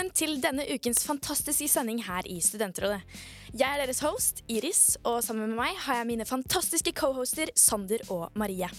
[0.00, 3.02] Velkommen til denne ukens fantastiske sending her i Studentrådet.
[3.52, 8.00] Jeg er deres host, Iris, og sammen med meg har jeg mine fantastiske co-hoster Sander
[8.08, 8.70] og Marie.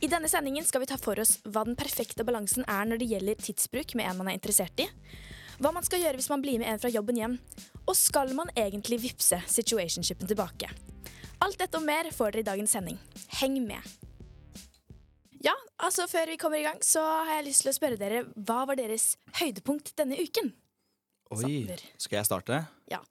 [0.00, 3.10] I denne sendingen skal vi ta for oss hva den perfekte balansen er når det
[3.10, 4.88] gjelder tidsbruk med en man er interessert i,
[5.60, 7.36] hva man skal gjøre hvis man blir med en fra jobben hjem,
[7.84, 10.72] og skal man egentlig vippse situationshipen tilbake?
[11.44, 12.96] Alt dette og mer får dere i dagens sending.
[13.36, 13.84] Heng med.
[15.44, 18.24] Ja, altså Før vi kommer i gang, så har jeg lyst til å spørre dere
[18.34, 20.50] hva var deres høydepunkt denne uken?
[21.28, 21.84] Oi, Sander.
[22.00, 22.58] skal jeg starte?
[22.90, 23.02] Ja.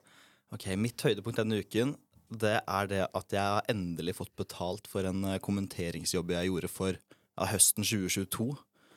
[0.52, 1.96] Ok, Mitt høydepunkt denne uken
[2.28, 6.68] det er det at jeg har endelig fått betalt for en eh, kommenteringsjobb jeg gjorde
[6.68, 8.50] for ja, høsten 2022.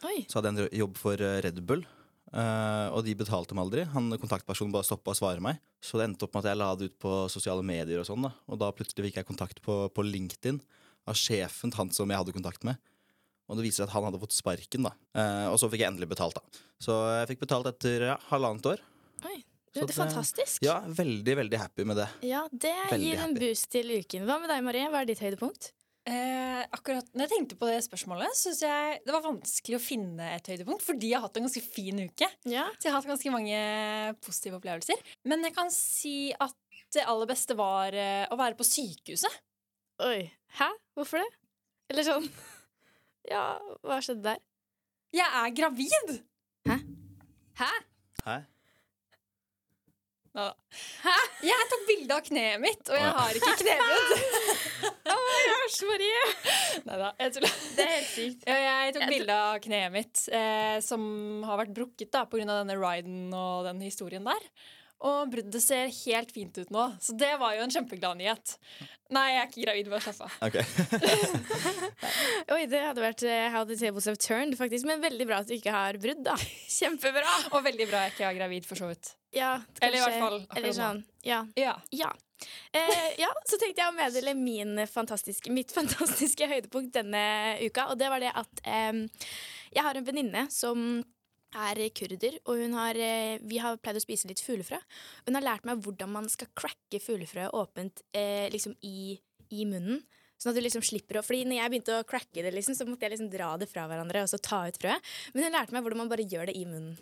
[0.10, 0.18] Oi.
[0.28, 1.86] Så hadde jeg en jobb for eh, Red Bull,
[2.32, 3.82] Uh, og de betalte meg aldri.
[3.92, 5.58] Han Kontaktpersonen bare stoppa å svare meg.
[5.84, 8.24] Så det endte opp med at jeg la det ut på sosiale medier, og sånn
[8.24, 10.62] da Og da plutselig fikk jeg kontakt på, på LinkedIn
[11.12, 12.80] av sjefen han som jeg hadde kontakt med.
[13.52, 14.94] Og det viser at han hadde fått sparken, da.
[15.20, 16.62] Eh, og så fikk jeg endelig betalt, da.
[16.82, 18.84] Så jeg fikk betalt etter ja, halvannet år.
[19.28, 19.38] Oi.
[19.72, 20.64] Så det er fantastisk.
[20.66, 22.08] Ja, veldig, veldig happy med det.
[22.28, 23.40] Ja, Det Veldig gir en happy.
[23.46, 24.26] boost til uken.
[24.28, 24.88] Hva med deg, Marie?
[24.92, 25.70] Hva er ditt høydepunkt?
[26.10, 30.32] Eh, akkurat når jeg tenkte på det spørsmålet, syns jeg det var vanskelig å finne
[30.34, 32.28] et høydepunkt, fordi jeg har hatt en ganske fin uke.
[32.50, 32.66] Ja.
[32.80, 33.60] Så jeg har hatt ganske mange
[34.26, 35.04] positive opplevelser.
[35.30, 36.58] Men jeg kan si at
[36.96, 39.40] det aller beste var eh, å være på sykehuset.
[40.08, 40.26] Oi.
[40.58, 40.68] Hæ?
[40.98, 41.30] Hvorfor det?
[41.94, 42.28] Eller sånn
[43.30, 43.44] Ja,
[43.86, 44.42] hva skjedde der?
[45.14, 46.16] Jeg er gravid!
[46.70, 46.78] Hæ?
[47.60, 47.70] Hæ?
[48.24, 48.38] Hæ?
[50.32, 51.16] Hæ?
[51.44, 54.12] Jeg tok bilde av kneet mitt, og jeg har ikke knebrudd.
[55.72, 56.22] Æsj, Marie!
[56.88, 57.58] Neida, jeg tuller.
[57.76, 58.46] Det er helt sykt.
[58.48, 61.04] Jeg tok bilde av kneet mitt, eh, som
[61.48, 62.48] har vært brukket da, pga.
[62.48, 64.48] denne riden og den historien der.
[65.02, 68.54] Og bruddet ser helt fint ut nå, så det var jo en kjempeglad nyhet.
[69.12, 69.88] Nei, jeg er ikke gravid.
[69.92, 70.58] Bare slapp av.
[72.56, 74.86] Oi, det hadde vært eh, how the tables have turned, faktisk.
[74.88, 76.36] Men veldig bra at du ikke har brudd, da.
[76.78, 77.34] Kjempebra.
[77.52, 79.16] Og veldig bra jeg ikke er gravid, for så vidt.
[79.36, 81.02] Ja, kanskje, Eller i hvert fall akkurat sånn.
[81.26, 81.40] Ja.
[81.60, 81.74] Ja.
[81.96, 82.12] Ja.
[82.78, 87.24] Eh, ja, så tenkte jeg å meddele min fantastiske, mitt fantastiske høydepunkt denne
[87.66, 87.90] uka.
[87.92, 89.02] Og det var det at eh,
[89.74, 91.02] jeg har en venninne som
[91.52, 94.80] er kurder, og hun har, eh, vi har pleid å spise litt fuglefrø.
[95.28, 99.20] Hun har lært meg hvordan man skal cracke fuglefrø åpent eh, liksom i,
[99.52, 100.04] i munnen.
[100.42, 102.88] Sånn at du liksom slipper å Fordi når jeg begynte å cracke det, liksom, så
[102.90, 105.12] måtte jeg liksom dra det fra hverandre og så ta ut frøet.
[105.36, 106.98] Men hun lærte meg hvordan man bare gjør det i munnen.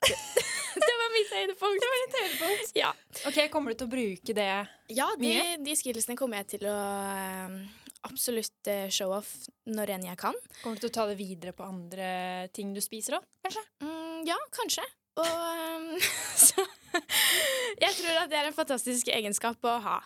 [0.00, 0.16] Det,
[0.86, 1.82] det var mitt høydepunkt.
[1.82, 2.76] Det var mitt høydepunkt.
[2.78, 2.92] Ja.
[3.28, 4.50] Ok, Kommer du til å bruke det?
[4.96, 5.58] Ja, de, Mye?
[5.66, 7.58] de skillsene kommer jeg til å eh,
[8.08, 9.30] absolutt eh, show off
[9.70, 10.36] når enn jeg kan.
[10.62, 13.26] Kommer du til å ta det videre på andre ting du spiser òg?
[13.44, 13.64] Kanskje?
[13.84, 14.84] Mm, ja, kanskje.
[15.20, 15.90] Og um,
[16.46, 16.64] så
[17.78, 20.00] Jeg tror at det er en fantastisk egenskap å ha.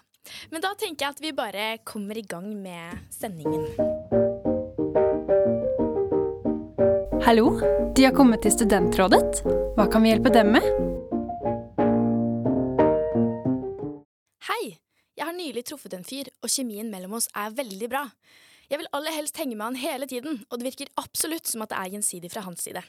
[0.53, 3.65] Men da tenker jeg at vi bare kommer i gang med sendingen.
[7.29, 7.51] Hallo,
[7.97, 9.43] de har kommet til Studentrådet.
[9.77, 10.65] Hva kan vi hjelpe dem med?
[14.49, 14.78] Hei!
[15.39, 18.05] Nylig truffet en fyr, og kjemien mellom oss er veldig bra.
[18.69, 21.71] Jeg vil aller helst henge med han hele tiden, og det virker absolutt som at
[21.73, 22.83] det er gjensidig fra hans side.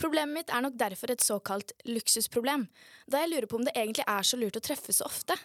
[0.00, 2.64] Problemet mitt er nok derfor et såkalt luksusproblem,
[3.06, 5.36] da jeg lurer på om det egentlig er så lurt å treffes så ofte.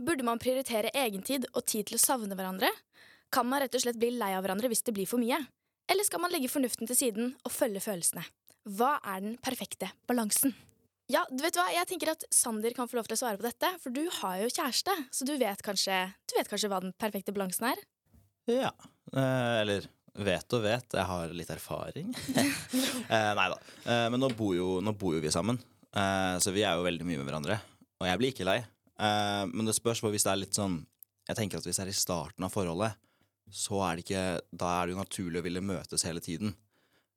[0.00, 2.70] Burde man prioritere egentid og tid til å savne hverandre?
[3.32, 5.40] Kan man rett og slett bli lei av hverandre hvis det blir for mye?
[5.90, 8.22] Eller skal man legge fornuften til siden og følge følelsene?
[8.76, 10.54] Hva er den perfekte balansen?
[11.10, 11.64] Ja, du vet hva?
[11.74, 14.44] Jeg tenker at Sander kan få lov til å svare på dette, for du har
[14.44, 15.96] jo kjæreste, så du vet kanskje,
[16.30, 17.80] du vet kanskje hva den perfekte balansen er?
[18.46, 18.70] Ja.
[19.10, 20.86] Eh, eller vet og vet.
[20.94, 22.12] Jeg har litt erfaring.
[23.14, 23.58] eh, nei da.
[23.82, 25.58] Eh, men nå bor, jo, nå bor jo vi sammen,
[25.90, 27.58] eh, så vi er jo veldig mye med hverandre.
[27.98, 28.60] Og jeg blir ikke lei.
[29.02, 30.82] Eh, men det spørs på hvis det er litt sånn
[31.30, 32.98] Jeg tenker at hvis det er i starten av forholdet,
[33.50, 34.24] så er det ikke
[34.60, 36.54] Da er det jo naturlig å ville møtes hele tiden.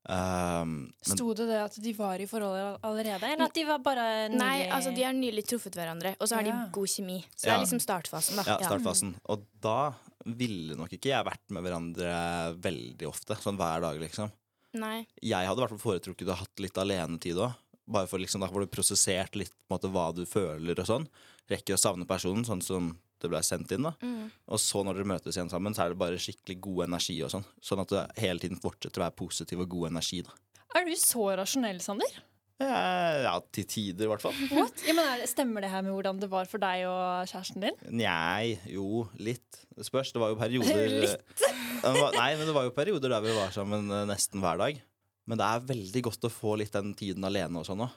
[0.03, 4.07] Um, Sto det det at de var i forhold allerede, eller at de var bare
[4.27, 6.51] nylig Nei, altså de har nylig truffet hverandre, og så har Ja.
[6.65, 7.21] de god kjemi.
[7.37, 8.43] Så det er liksom startfasen, da.
[8.47, 9.13] ja, startfasen.
[9.31, 9.93] Og da
[10.25, 12.11] ville nok ikke jeg vært med hverandre
[12.59, 13.35] veldig ofte.
[13.39, 14.31] Sånn hver dag, liksom.
[14.73, 15.05] Nei.
[15.21, 17.53] jeg hadde i hvert fall foretrukket å ha hatt litt alenetid òg.
[17.87, 20.87] Bare for liksom, da får du prosessert litt på en måte, hva du føler og
[20.87, 21.07] sånn.
[21.51, 23.87] Rekker å savne personen, sånn som det ble sendt inn.
[23.87, 24.27] da Mm.
[24.53, 27.31] Og så når dere møtes igjen sammen, så er det bare skikkelig god energi og
[27.33, 27.45] sånn.
[27.63, 30.21] Sånn at det hele tiden fortsetter å være positiv og god energi.
[30.27, 30.31] da
[30.75, 32.13] Er du så rasjonell, Sander?
[32.61, 34.35] Eh, Ja, til tider i hvert fall.
[34.51, 37.77] Ja, men er stemmer det her med hvordan det var for deg og kjæresten din?
[37.89, 39.63] Nei, jo, litt.
[39.75, 40.13] Det spørs.
[40.13, 41.45] Det var jo perioder Litt?
[41.83, 44.81] Nei, men det var jo perioder der vi var sammen eh, nesten hver dag.
[45.25, 47.91] Men det er veldig godt å få litt den tiden alene og sånn òg,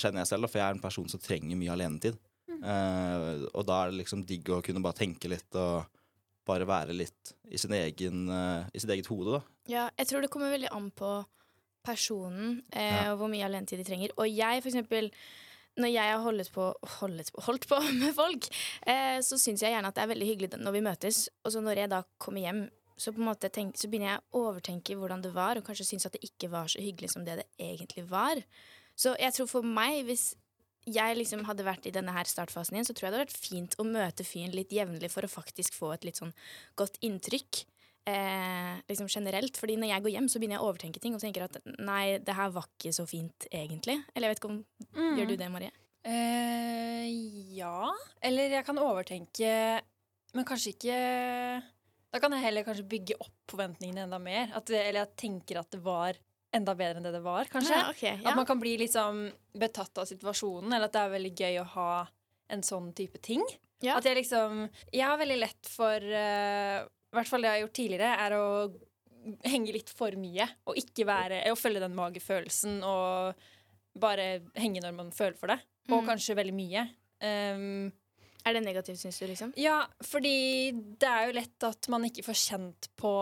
[0.00, 0.48] kjenner jeg selv.
[0.48, 2.16] For jeg er en person som trenger mye alenetid.
[2.62, 5.84] Eh, og da er det liksom digg å kunne bare tenke litt og
[6.46, 9.40] bare være litt i sin egen uh, I sitt eget hode, da.
[9.70, 11.12] Ja, jeg tror det kommer veldig an på
[11.86, 13.12] personen eh, Ja.
[13.12, 14.14] og hvor mye alenetid de trenger.
[14.16, 15.10] Og jeg, for eksempel,
[15.78, 16.68] når jeg har holdt på,
[16.98, 18.46] holdt på, holdt på med folk,
[18.86, 21.24] eh, så syns jeg gjerne at det er veldig hyggelig når vi møtes.
[21.44, 22.62] Og så når jeg da kommer hjem,
[22.98, 25.88] så, på en måte tenk, så begynner jeg å overtenke hvordan det var, og kanskje
[25.88, 28.38] synes at det ikke var så hyggelig som det det egentlig var.
[28.94, 30.34] Så jeg tror for meg, hvis
[30.86, 33.44] jeg liksom hadde vært i denne her startfasen igjen, så tror jeg det hadde vært
[33.48, 36.32] fint å møte fyren litt jevnlig for å faktisk få et litt sånn
[36.78, 37.64] godt inntrykk.
[38.10, 41.22] Eh, liksom generelt, fordi når jeg går hjem, så begynner jeg å overtenke ting og
[41.22, 44.00] tenker at nei, det her var ikke så fint, egentlig.
[44.14, 45.16] Eller jeg vet ikke om Mm.
[45.18, 45.70] Gjør du det, Marie?
[46.04, 47.06] Eh,
[47.54, 47.92] ja.
[48.20, 49.52] Eller jeg kan overtenke,
[50.34, 50.96] men kanskje ikke
[52.12, 54.50] Da kan jeg heller kanskje bygge opp forventningene enda mer.
[54.52, 56.18] At det, eller jeg tenker at det var
[56.52, 57.72] enda bedre enn det det var, kanskje.
[57.78, 58.28] Ja, okay, ja.
[58.30, 59.22] At man kan bli liksom
[59.58, 61.90] betatt av situasjonen, eller at det er veldig gøy å ha
[62.52, 63.42] en sånn type ting.
[63.82, 63.96] Ja.
[63.98, 67.62] At jeg liksom Jeg har veldig lett for uh, I hvert fall det jeg har
[67.64, 68.44] gjort tidligere, er å
[69.46, 70.46] henge litt for mye.
[70.70, 73.34] Og ikke være Å følge den magefølelsen og
[73.98, 75.58] bare henge når man føler for det.
[75.90, 76.06] Og Mm.
[76.12, 76.84] kanskje veldig mye.
[77.22, 77.92] Um,
[78.46, 79.52] Er det negativt, syns du, liksom?
[79.56, 83.12] ja, fordi det er jo lett at man ikke får kjent på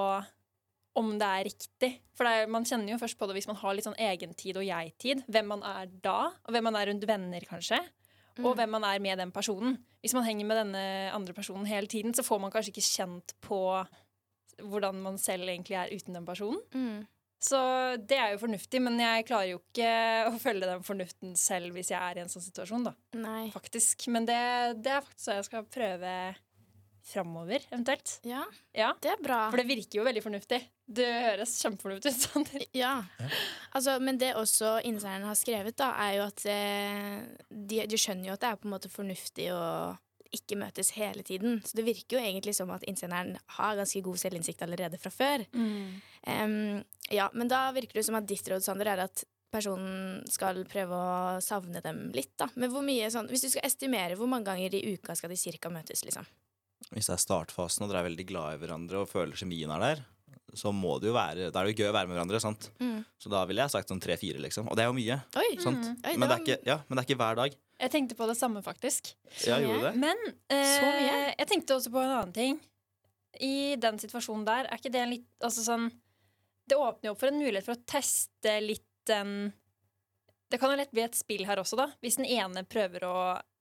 [0.99, 1.91] om det er riktig.
[2.19, 4.67] For er, man kjenner jo først på det hvis man har litt sånn egentid og
[4.67, 5.23] jeg-tid.
[5.31, 7.79] Hvem man er da, og hvem man er rundt venner, kanskje.
[8.41, 8.57] Og Mm.
[8.57, 9.79] hvem man er med den personen.
[10.03, 13.35] Hvis man henger med denne andre personen hele tiden, så får man kanskje ikke kjent
[13.43, 13.87] på
[14.63, 16.61] hvordan man selv egentlig er uten den personen.
[16.75, 17.07] Mm.
[17.41, 17.57] Så
[18.07, 19.93] det er jo fornuftig, men jeg klarer jo ikke
[20.29, 22.93] å følge den fornuften selv hvis jeg er i en sånn situasjon, da.
[23.17, 23.47] Nei.
[23.55, 24.09] Faktisk.
[24.13, 24.37] Men det,
[24.85, 26.13] det er faktisk så jeg skal prøve
[27.06, 28.19] framover, eventuelt.
[28.29, 28.44] Ja,
[28.76, 28.93] Ja.
[29.00, 29.38] det er bra.
[29.50, 30.61] For det virker jo veldig fornuftig.
[30.91, 32.20] Det høres kjempefornuftig ut.
[32.26, 32.64] Sander.
[32.75, 32.93] Ja.
[33.73, 37.19] Altså, men det også innseierne har skrevet, da, er jo at eh,
[37.50, 39.64] de, de skjønner jo at det er på en måte fornuftig å
[40.31, 41.56] ikke møtes hele tiden.
[41.67, 45.43] Så det virker jo egentlig som at innsenderen har ganske god selvinnsikt allerede fra før.
[45.55, 50.61] Em, ja, men da virker det som at ditt råd, Sander, er at personen skal
[50.70, 52.47] prøve å savne dem litt, da.
[52.55, 55.38] Men hvor mye sånn Hvis du skal estimere, hvor mange ganger i uka skal de
[55.41, 56.29] cirka møtes, liksom?
[56.91, 59.82] Hvis det er startfasen og dere er veldig glad i hverandre og føler kjemien er
[59.85, 60.00] der,
[60.59, 62.71] så må det jo være Da er det jo gøy å være med hverandre, sant?
[62.82, 63.05] Mm.
[63.23, 64.67] Så da ville jeg sagt sånn tre-fire, liksom.
[64.67, 65.19] Og det er jo mye.
[65.38, 65.50] Oi!
[65.62, 65.85] Sant?
[65.85, 66.00] Mm.
[66.03, 67.55] Oi, Men, det var- er ikke, ja, men det er ikke hver dag.
[67.81, 69.15] Jeg tenkte på det samme, faktisk.
[69.47, 69.94] Ja, gjorde det?
[70.03, 70.19] Men
[70.50, 72.59] eh, jeg tenkte også på en annen ting.
[73.41, 75.85] I den situasjonen der, er ikke det en litt Altså sånn
[76.69, 79.53] Det åpner jo opp for en mulighet for å teste litt den
[80.50, 81.88] Det kan jo lett bli et spill her også, da.
[82.02, 83.14] Hvis den ene prøver å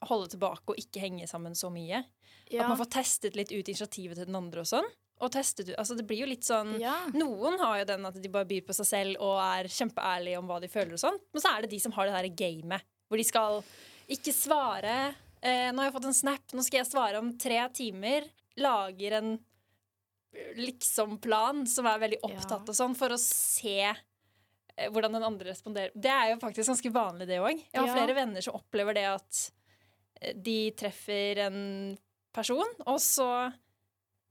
[0.09, 2.01] holde tilbake og ikke henge sammen så mye.
[2.50, 2.63] Ja.
[2.63, 4.88] At man får testet litt ut initiativet til den andre og sånn.
[5.19, 6.95] Og testet ut Altså det blir jo litt sånn ja.
[7.12, 10.47] Noen har jo den at de bare byr på seg selv og er kjempeærlige om
[10.50, 11.19] hva de føler og sånn.
[11.36, 13.59] Men så er det de som har det der gamet, hvor de skal
[14.09, 14.95] ikke svare.
[15.44, 18.25] Eh, nå har jeg fått en snap, nå skal jeg svare om tre timer.
[18.63, 19.30] Lager en
[20.33, 22.71] eh, liksom-plan som er veldig opptatt Ja.
[22.71, 23.91] og sånn, for å se
[24.90, 25.92] hvordan den andre responderer.
[25.96, 27.58] Det er jo faktisk ganske vanlig, det òg.
[27.58, 27.96] Jeg har Ja.
[27.98, 29.52] flere venner som opplever det at
[30.22, 31.98] eh, de treffer en
[32.34, 33.28] person, og så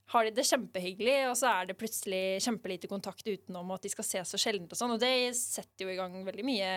[0.09, 3.91] har de det kjempehyggelig, og så er det plutselig kjempelite kontakt utenom, og at de
[3.93, 4.95] skal ses så sjeldent og sånn.
[4.95, 6.71] Og det setter jo i gang veldig mye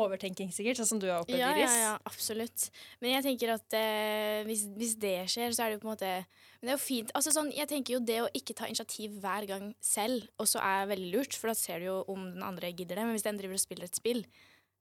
[0.00, 2.68] overtenking, sikkert, sånn som du har opplevd, Ja, ja, ja, absolutt.
[3.02, 5.94] Men jeg tenker at eh, hvis, hvis det skjer, så er det jo på en
[5.94, 7.12] måte Men det er jo fint.
[7.18, 10.90] Altså sånn, jeg tenker jo det å ikke ta initiativ hver gang selv også er
[10.90, 13.06] veldig lurt, for da ser du jo om den andre gidder det.
[13.06, 14.24] Men hvis den driver og spiller et spill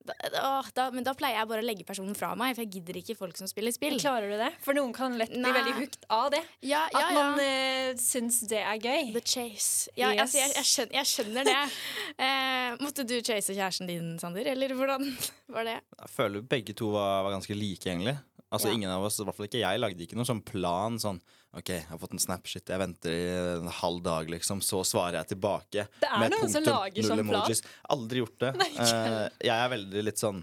[0.04, 2.74] da, åh, da, Men da pleier jeg bare å legge personen fra meg, for jeg
[2.78, 3.96] gidder ikke folk som spiller spill.
[4.02, 4.50] Klarer du det?
[4.66, 5.54] For noen kan lett bli Nei.
[5.56, 6.42] veldig hooked av det.
[6.68, 7.24] Ja, At ja, ja.
[7.32, 9.14] man eh, syns det er gøy.
[9.16, 9.90] The chase.
[9.96, 10.22] Ja, Yes.
[10.26, 11.58] altså, jeg, jeg, skjønner, jeg skjønner det.
[12.24, 14.46] Eh, måtte du chase kjæresten din, Sander?
[14.52, 15.08] Eller hvordan
[15.56, 15.80] var det?
[16.04, 18.14] Jeg føler begge to var, var ganske like, egentlig.
[18.54, 18.76] Altså Ja.
[18.78, 21.00] Ingen av oss, i hvert fall ikke jeg, lagde ikke noen sånn plan.
[21.02, 21.20] Sånn
[21.58, 23.26] OK, jeg har fått en Snapshit, jeg venter i
[23.60, 24.62] en halv dag, liksom.
[24.66, 25.88] Så svarer jeg tilbake.
[26.02, 27.62] Det er med noen som lager sånn sånn plan.
[27.98, 28.52] Aldri gjort det.
[28.62, 30.42] Nei, Eh, jeg er veldig litt sånn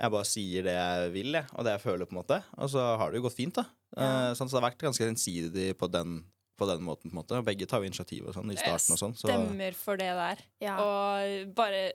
[0.00, 2.40] Jeg bare sier det jeg vil, jeg, og det jeg føler, på en måte.
[2.56, 3.66] Og så har det jo gått fint, da.
[3.98, 6.22] Eh, sånn, så det har vært ganske ensidig på den,
[6.56, 7.10] på den måten.
[7.10, 9.14] på en måte Og Begge tar jo initiativ og sånn i starten og sånn.
[9.18, 10.40] Så Stemmer for det der.
[10.62, 10.78] Ja.
[10.80, 11.90] Og bare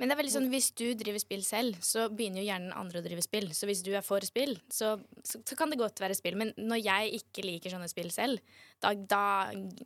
[0.00, 2.78] Men det er veldig sånn, hvis du driver spill selv, så begynner jo gjerne den
[2.80, 3.50] andre å drive spill.
[3.52, 6.38] Så hvis du er for spill, så, så, så kan det godt være spill.
[6.40, 8.40] Men når jeg ikke liker sånne spill selv,
[8.80, 9.24] da, da,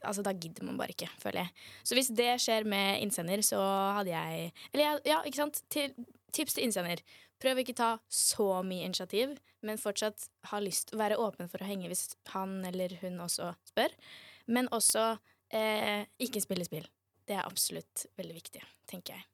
[0.06, 1.66] altså, da gidder man bare ikke, føler jeg.
[1.82, 3.58] Så hvis det skjer med innsender, så
[3.98, 5.58] hadde jeg Eller ja, ja ikke sant?
[5.74, 5.90] Til,
[6.30, 7.02] tips til innsender.
[7.42, 9.34] Prøv ikke ta så mye initiativ,
[9.66, 13.98] men fortsatt ha lyst være åpen for å henge hvis han eller hun også spør.
[14.46, 15.10] Men også
[15.50, 16.86] eh, ikke spille spill.
[17.26, 19.33] Det er absolutt veldig viktig, tenker jeg.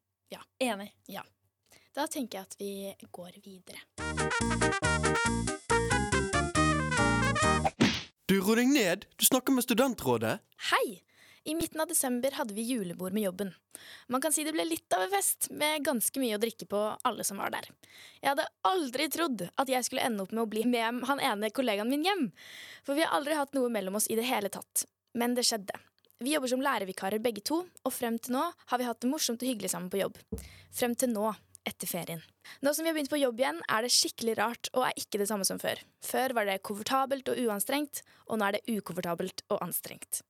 [0.61, 0.95] Enig.
[1.07, 1.25] Ja.
[1.95, 2.73] Da tenker jeg at vi
[3.11, 3.81] går videre.
[8.31, 9.07] Du, ro deg ned.
[9.19, 10.39] Du snakker med studentrådet.
[10.71, 11.01] Hei!
[11.45, 13.55] I midten av desember hadde vi julebord med jobben.
[14.07, 16.83] Man kan si det ble litt av en fest, med ganske mye å drikke på
[17.09, 17.71] alle som var der.
[18.21, 21.51] Jeg hadde aldri trodd at jeg skulle ende opp med å bli med han ene
[21.51, 22.27] kollegaen min hjem,
[22.85, 24.85] for vi har aldri hatt noe mellom oss i det hele tatt.
[25.17, 25.75] Men det skjedde.
[26.21, 29.41] Vi jobber som lærervikarer begge to, og frem til nå har vi hatt det morsomt
[29.41, 30.19] og hyggelig sammen på jobb.
[30.69, 31.31] Frem til nå,
[31.65, 32.21] etter ferien.
[32.61, 35.21] Nå som vi har begynt på jobb igjen, er det skikkelig rart og er ikke
[35.23, 35.81] det samme som før.
[36.05, 40.21] Før var det komfortabelt og uanstrengt, og nå er det ukomfortabelt og anstrengt.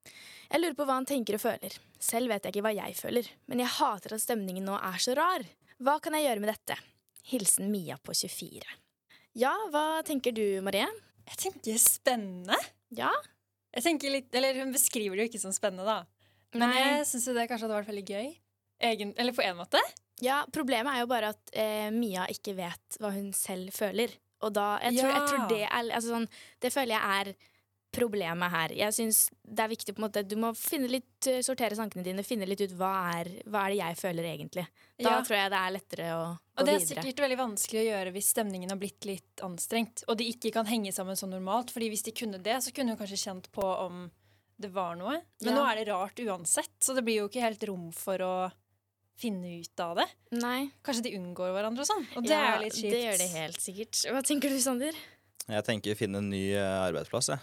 [0.47, 1.75] Jeg lurer på hva han tenker og føler.
[1.99, 5.19] Selv vet jeg ikke hva jeg føler, men jeg hater at stemningen nå er så
[5.19, 5.43] rar.
[5.83, 6.79] Hva kan jeg gjøre med dette?
[7.33, 8.79] Hilsen Mia på 24.
[9.43, 10.87] Ja, hva tenker du, Marie?
[11.31, 12.63] Jeg tenker spennende.
[12.95, 13.11] Ja?
[13.77, 16.31] Jeg tenker litt, eller Hun beskriver det jo ikke som spennende, da.
[16.57, 16.79] Men Nei.
[16.81, 18.31] jeg syns det kanskje hadde vært veldig gøy.
[18.91, 19.81] Egen, eller på en måte.
[20.25, 24.13] Ja, problemet er jo bare at eh, Mia ikke vet hva hun selv føler.
[24.45, 26.27] Og da, jeg tror, jeg tror det er altså sånn,
[26.65, 27.33] Det føler jeg er
[27.93, 28.73] problemet her.
[28.79, 32.05] Jeg synes det er viktig på en måte Du må finne litt, eh, sortere tankene
[32.07, 34.67] dine, finne litt ut hva er, hva er det jeg føler egentlig.
[35.01, 35.23] Da Ja.
[35.23, 36.39] tror jeg det er lettere å gå videre.
[36.59, 37.03] Og det er videre.
[37.03, 40.67] sikkert veldig vanskelig å gjøre hvis stemningen har blitt litt anstrengt, og de ikke kan
[40.67, 41.71] henge sammen som normalt.
[41.71, 44.11] Fordi hvis de kunne det, så kunne hun kanskje kjent på om
[44.61, 45.23] det var noe.
[45.43, 45.59] Men Ja.
[45.59, 48.53] nå er det rart uansett, så det blir jo ikke helt rom for å
[49.17, 50.07] finne ut av det.
[50.33, 50.71] Nei.
[50.85, 52.07] Kanskje de unngår hverandre og sånn.
[52.17, 52.91] Og det ja, er litt kjipt.
[52.93, 54.13] Det gjør det helt sikkert.
[54.13, 54.93] Hva tenker du, Sander?
[55.49, 57.41] Jeg tenker finne en ny eh, arbeidsplass, jeg.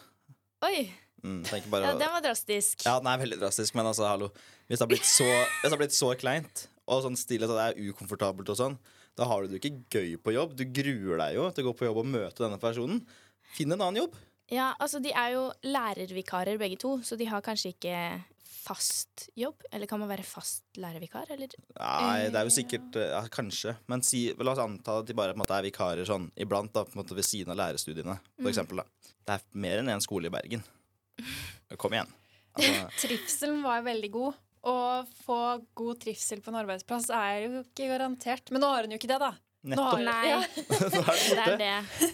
[0.66, 0.88] Oi!
[1.24, 2.86] Mm, bare Ja, den var drastisk.
[2.86, 4.30] Ja, den er veldig drastisk, men altså, hallo.
[4.68, 5.28] Hvis det har blitt så,
[5.62, 8.78] det har blitt så kleint, og sånn stillhet at det er ukomfortabelt og sånn,
[9.18, 10.56] da har du det ikke gøy på jobb.
[10.58, 13.02] Du gruer deg jo til å gå på jobb og møte denne personen.
[13.58, 14.18] Finn en annen jobb.
[14.54, 17.98] Ja, altså De er jo lærervikarer begge to, så de har kanskje ikke
[18.68, 19.64] fast jobb?
[19.72, 21.30] Eller kan man være fast lærervikar?
[21.34, 21.54] Eller?
[21.78, 23.76] Nei, det er jo sikkert eh, ja, Kanskje.
[23.92, 26.96] Men si, la oss anta at de bare måte, er vikarer sånn iblant, da, på
[26.98, 28.18] en måte ved siden av lærerstudiene.
[28.40, 28.88] For eksempel, da.
[29.27, 30.63] Det er mer enn én skole i Bergen.
[31.75, 32.12] Kom igjen.
[32.55, 34.38] Altså, Trivselen var veldig god.
[34.67, 34.77] Å
[35.24, 35.41] få
[35.77, 38.50] god trivsel på en arbeidsplass er jo ikke garantert.
[38.51, 39.34] Men nå har hun jo ikke det, da.
[39.67, 39.91] Nå nettopp.
[39.91, 40.24] har, Nei.
[40.31, 40.39] Ja.
[40.77, 42.07] Er det Det er det.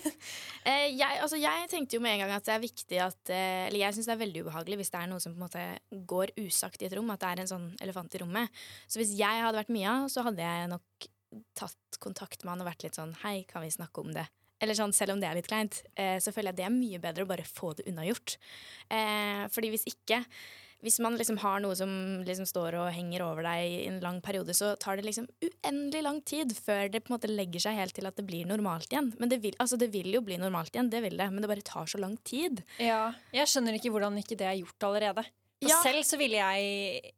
[0.64, 3.66] Eh, jeg, altså, jeg tenkte jo med en gang at det er viktig at eh,
[3.68, 6.04] Eller jeg syns det er veldig ubehagelig hvis det er noe som på en måte
[6.14, 7.12] går usagt i et rom.
[7.14, 8.64] At det er en sånn elefant i rommet.
[8.88, 11.10] Så hvis jeg hadde vært Mia, så hadde jeg nok
[11.58, 14.26] tatt kontakt med han og vært litt sånn Hei, kan vi snakke om det?
[14.64, 17.00] Eller sånn, Selv om det er litt kleint, eh, så føler jeg det er mye
[17.04, 18.38] bedre å bare få det unnagjort.
[18.90, 20.24] Eh, fordi hvis ikke
[20.84, 21.92] hvis man liksom har noe som
[22.28, 26.02] liksom står og henger over deg i en lang periode, så tar det liksom uendelig
[26.04, 28.92] lang tid før det på en måte legger seg helt til at det blir normalt
[28.92, 29.14] igjen.
[29.16, 31.52] Men det vil, altså det vil jo bli normalt igjen, det vil det, men det
[31.54, 32.66] bare tar så lang tid.
[32.84, 35.24] Ja, jeg skjønner ikke hvordan ikke det er gjort allerede.
[35.64, 35.80] For Ja.
[35.86, 37.14] selv så ville jeg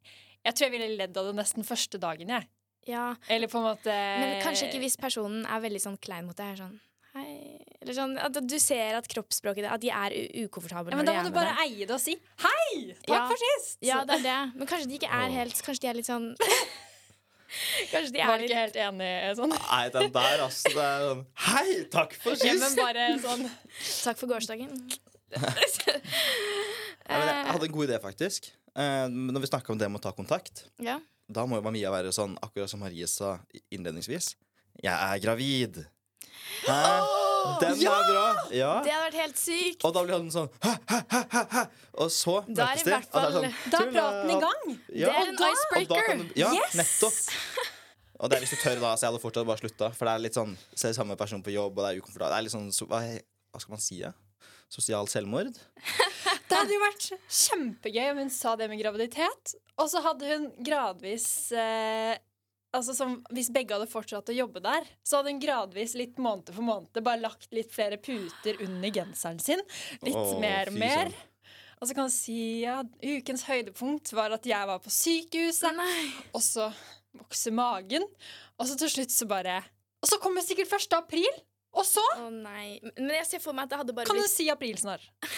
[0.46, 2.46] Jeg tror jeg ville ledd av det nesten første dagen, jeg.
[2.86, 6.38] Ja, Eller på en måte Men kanskje ikke hvis personen er veldig sånn klein mot
[6.38, 6.60] deg.
[6.60, 6.80] Sånn,
[7.86, 11.14] Eller sånn at du ser at kroppsspråket At de er u ukomfortable ja, Men da
[11.20, 11.66] må du bare det.
[11.70, 13.28] eie det og si 'hei, takk Ja.
[13.30, 13.78] for sist'.
[13.86, 14.40] Ja, det er det.
[14.58, 16.36] Men kanskje de ikke er helt Kanskje de er litt sånn
[17.94, 19.54] Kanskje de er var litt ikke helt enig sånn.
[19.54, 20.70] Nei, den der, altså.
[20.74, 22.76] Det er sånn Hei, takk for Ja, men sist!
[22.76, 23.46] bare sånn
[24.04, 24.74] Takk for gårsdagen.
[27.06, 28.48] Ja, men jeg hadde en god idé, faktisk.
[28.76, 31.00] Eh, når vi snakka om det med å ta kontakt, Ja.
[31.32, 33.40] da må jo Mia være sånn, akkurat som Marie sa
[33.72, 34.34] innledningsvis.
[34.82, 35.86] Jeg er gravid.
[36.66, 37.25] Hæ?
[37.62, 38.26] Den er bra!
[38.56, 38.72] Ja.
[38.86, 39.86] Det hadde vært helt sykt.
[39.88, 41.64] Og da blir han sånn ha, ha, ha.
[42.04, 42.94] Og så Da møtes de.
[42.96, 44.66] og det er sånn, Da er praten i gang.
[44.90, 45.08] Ja.
[45.08, 46.06] Det er en Og da icebreaker.
[46.10, 46.76] kan du- Ja, Yes!
[46.82, 47.22] nettopp.
[48.22, 48.94] Og det er hvis du tør, da.
[48.96, 49.90] Så jeg hadde fortsatt bare slutta.
[49.94, 52.32] For det er litt sånn Ser samme person på jobb, og det er ukomfortabelt.
[52.32, 53.02] Det er litt sånn hva,
[53.52, 53.98] hva skal man si?
[54.00, 54.12] Ja?
[54.72, 55.52] Sosial selvmord?
[56.48, 59.56] Det hadde jo vært kjempegøy om hun sa det med graviditet.
[59.82, 62.16] Og så hadde hun gradvis eh,
[62.76, 66.52] Altså som, Hvis begge hadde fortsatt å jobbe der, så hadde hun gradvis litt måned
[66.54, 69.64] for måned bare lagt litt flere puter under genseren sin.
[70.06, 71.16] Litt Åh, mer og mer.
[71.80, 76.06] Og så kan hun si ja, ukens høydepunkt var at jeg var på sykehuset, Nei.
[76.32, 76.70] og så
[77.16, 78.06] vokser magen.
[78.56, 79.60] Og så til slutt så bare
[80.02, 80.96] Og så kommer sikkert 1.
[80.98, 81.44] april!
[81.76, 82.78] Og så Å nei.
[82.96, 85.04] Men jeg ser for meg at det hadde bare kan hun du si april snart.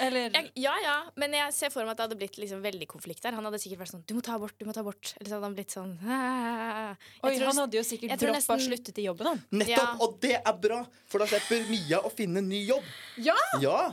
[0.00, 2.86] Eller jeg, Ja ja, men jeg ser for meg at det hadde blitt liksom veldig
[2.90, 3.32] konflikt der.
[3.36, 5.14] Han hadde sikkert vært sånn 'du må ta abort', du må ta abort.
[5.20, 5.92] Eller så hadde han blitt sånn.
[7.24, 9.42] Oi, tror- han hadde jo sikkert jeg tror droppa nesten- sluttet i jobben, han.
[9.52, 9.68] Nettopp!
[9.76, 9.96] Ja.
[10.00, 10.80] Og det er bra!
[11.06, 12.84] For da slipper Mia å finne en ny jobb.
[13.18, 13.36] Ja!
[13.60, 13.90] Ja!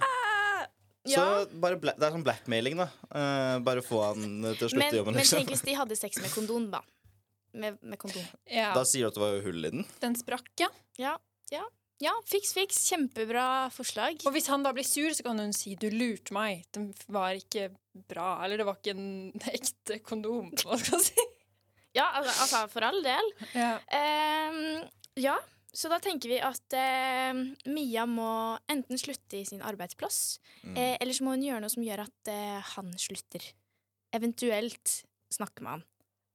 [1.03, 1.45] Så Ja.
[1.57, 2.89] bare bla det er sånn blackmailing, da.
[3.09, 4.21] Uh, bare få han
[4.55, 5.13] til å slutte Men, i jobben.
[5.15, 5.39] men Liksom.
[5.39, 6.81] tenk hvis de hadde sex med kondom, da.
[7.53, 8.23] Med, med kondom.
[8.47, 9.85] Ja, Da sier du at det var hull i den.
[9.99, 10.67] Den sprakk, ja.
[10.97, 11.17] Ja,
[11.51, 11.63] ja.
[12.01, 12.79] Ja, fiks, fiks.
[12.89, 14.23] Kjempebra forslag.
[14.25, 16.63] Og hvis han da blir sur, så kan hun si 'du lurte meg'.
[16.73, 17.69] Den var ikke
[18.09, 18.43] bra.
[18.43, 20.49] Eller det var ikke en ekte kondom.
[20.57, 21.27] Hva skal man si?
[21.93, 23.31] Ja, altså, altså for all del.
[23.53, 23.77] Ja.
[23.91, 24.87] Ehm,
[25.19, 25.35] ja,
[25.73, 27.33] så da tenker vi at eh,
[27.67, 30.77] Mia må enten slutte i sin arbeidsplass, Mm.
[30.77, 33.41] eh, eller så må hun gjøre noe som gjør at eh, han slutter.
[34.13, 35.83] eventuelt snakke med han.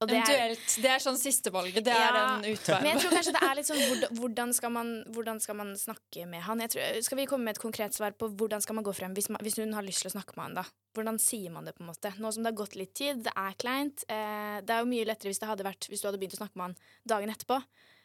[0.01, 1.83] Og det er- Det er sånn sistevalget.
[1.85, 2.83] Det er en utvei.
[2.83, 6.27] Men jeg tror kanskje det er litt sånn hvordan, skal man, hvordan skal man snakke
[6.29, 6.61] med han?
[6.61, 9.15] Jeg tror, skal vi komme med et konkret svar på hvordan skal man gå frem
[9.17, 10.55] hvis, man, hvis hun har lyst til å snakke med han?
[10.61, 10.65] da?
[10.97, 11.75] Hvordan sier man det?
[11.79, 12.13] på en måte?
[12.21, 14.05] Nå som det har gått litt tid, det er kleint.
[14.09, 16.43] Eh, det er jo mye lettere hvis det hadde vært Hvis du hadde begynt å
[16.45, 16.77] snakke med han
[17.09, 17.63] dagen etterpå.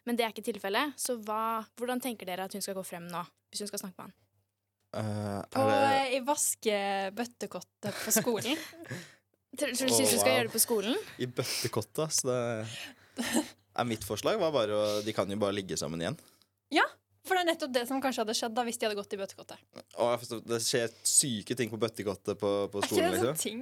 [0.08, 0.96] Men det er ikke tilfellet.
[0.98, 3.26] Så hva, hvordan tenker dere at hun skal gå frem nå?
[3.52, 4.14] Hvis hun skal snakke med han?
[4.94, 8.58] Eh, På, er I vaskebøttekottet på skolen.
[9.58, 10.36] Tror du syns du skal wow.
[10.38, 10.96] gjøre det på skolen?
[11.20, 15.76] i bøttekottet, Så Det er mitt forslag var bare å De kan jo bare ligge
[15.80, 16.16] sammen igjen.
[16.72, 16.86] Ja,
[17.28, 19.20] For det er nettopp det som kanskje hadde skjedd da hvis de hadde gått i
[19.20, 19.60] bøttekottet.
[20.48, 23.12] Det skjer syke ting på bøttekottet på, på Er ikke skolen.
[23.12, 23.44] det sånn Liksom.
[23.44, 23.62] ting?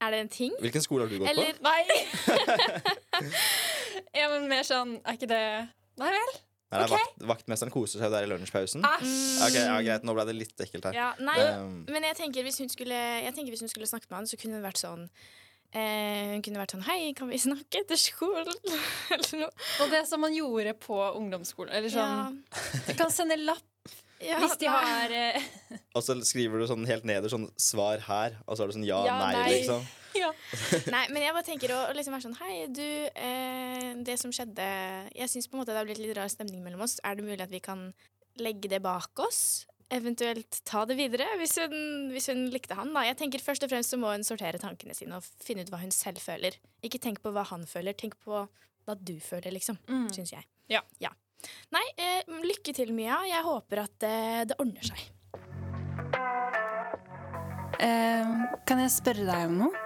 [0.00, 0.52] Er det en ting?
[0.60, 1.62] Hvilken skole har du gått Eller på?
[1.66, 1.82] Nei!
[4.20, 5.42] ja, men mer sånn Er ikke det
[6.00, 6.32] Nei vel?
[6.66, 8.82] Nei, er vakt, vaktmesteren koser seg der i lunsjpausen.
[8.82, 10.96] Ok, ja, Greit, nå ble det litt ekkelt her.
[10.98, 11.36] Ja, nei.
[11.60, 14.26] Um, Men jeg tenker hvis hun skulle, jeg tenker hvis hun skulle snakket med han,
[14.26, 15.04] så kunne hun vært sånn
[15.70, 18.50] eh, Hun kunne vært sånn Hei, kan vi snakke etter skolen?
[19.14, 19.52] Eller noe.
[19.84, 21.70] Og det som man gjorde på ungdomsskolen.
[21.78, 22.82] Eller sånn Ja.
[22.88, 23.62] Du kan sende lapp
[24.24, 25.38] Ja, hvis de har eh,
[25.94, 28.86] og så skriver du sånn helt neder sånn 'svar her', og så er det sånn
[28.88, 29.50] ja, Ja, nei, nei.
[29.58, 29.84] liksom.
[30.22, 30.32] Ja.
[30.94, 32.82] Nei, men jeg bare tenker å, å liksom være sånn Hei, du,
[33.12, 34.66] eh, det som skjedde
[35.12, 36.98] Jeg syns på en måte det har blitt litt rar stemning mellom oss.
[37.04, 37.90] Er det mulig at vi kan
[38.40, 39.66] legge det bak oss?
[39.92, 41.76] Eventuelt ta det videre, hvis hun,
[42.10, 42.90] hvis hun likte han.
[42.96, 45.70] da Jeg tenker Først og fremst så må hun sortere tankene sine og finne ut
[45.72, 46.58] hva hun selv føler.
[46.86, 48.42] Ikke tenk på hva han føler, tenk på
[48.86, 49.78] hva du føler, liksom.
[49.90, 50.08] Mm.
[50.14, 50.48] Syns jeg.
[50.72, 50.82] Ja.
[51.74, 53.20] Nei, eh, lykke til, Mia.
[53.28, 55.04] Jeg håper at eh, det ordner seg.
[58.66, 59.85] Kan jeg spørre deg om noe?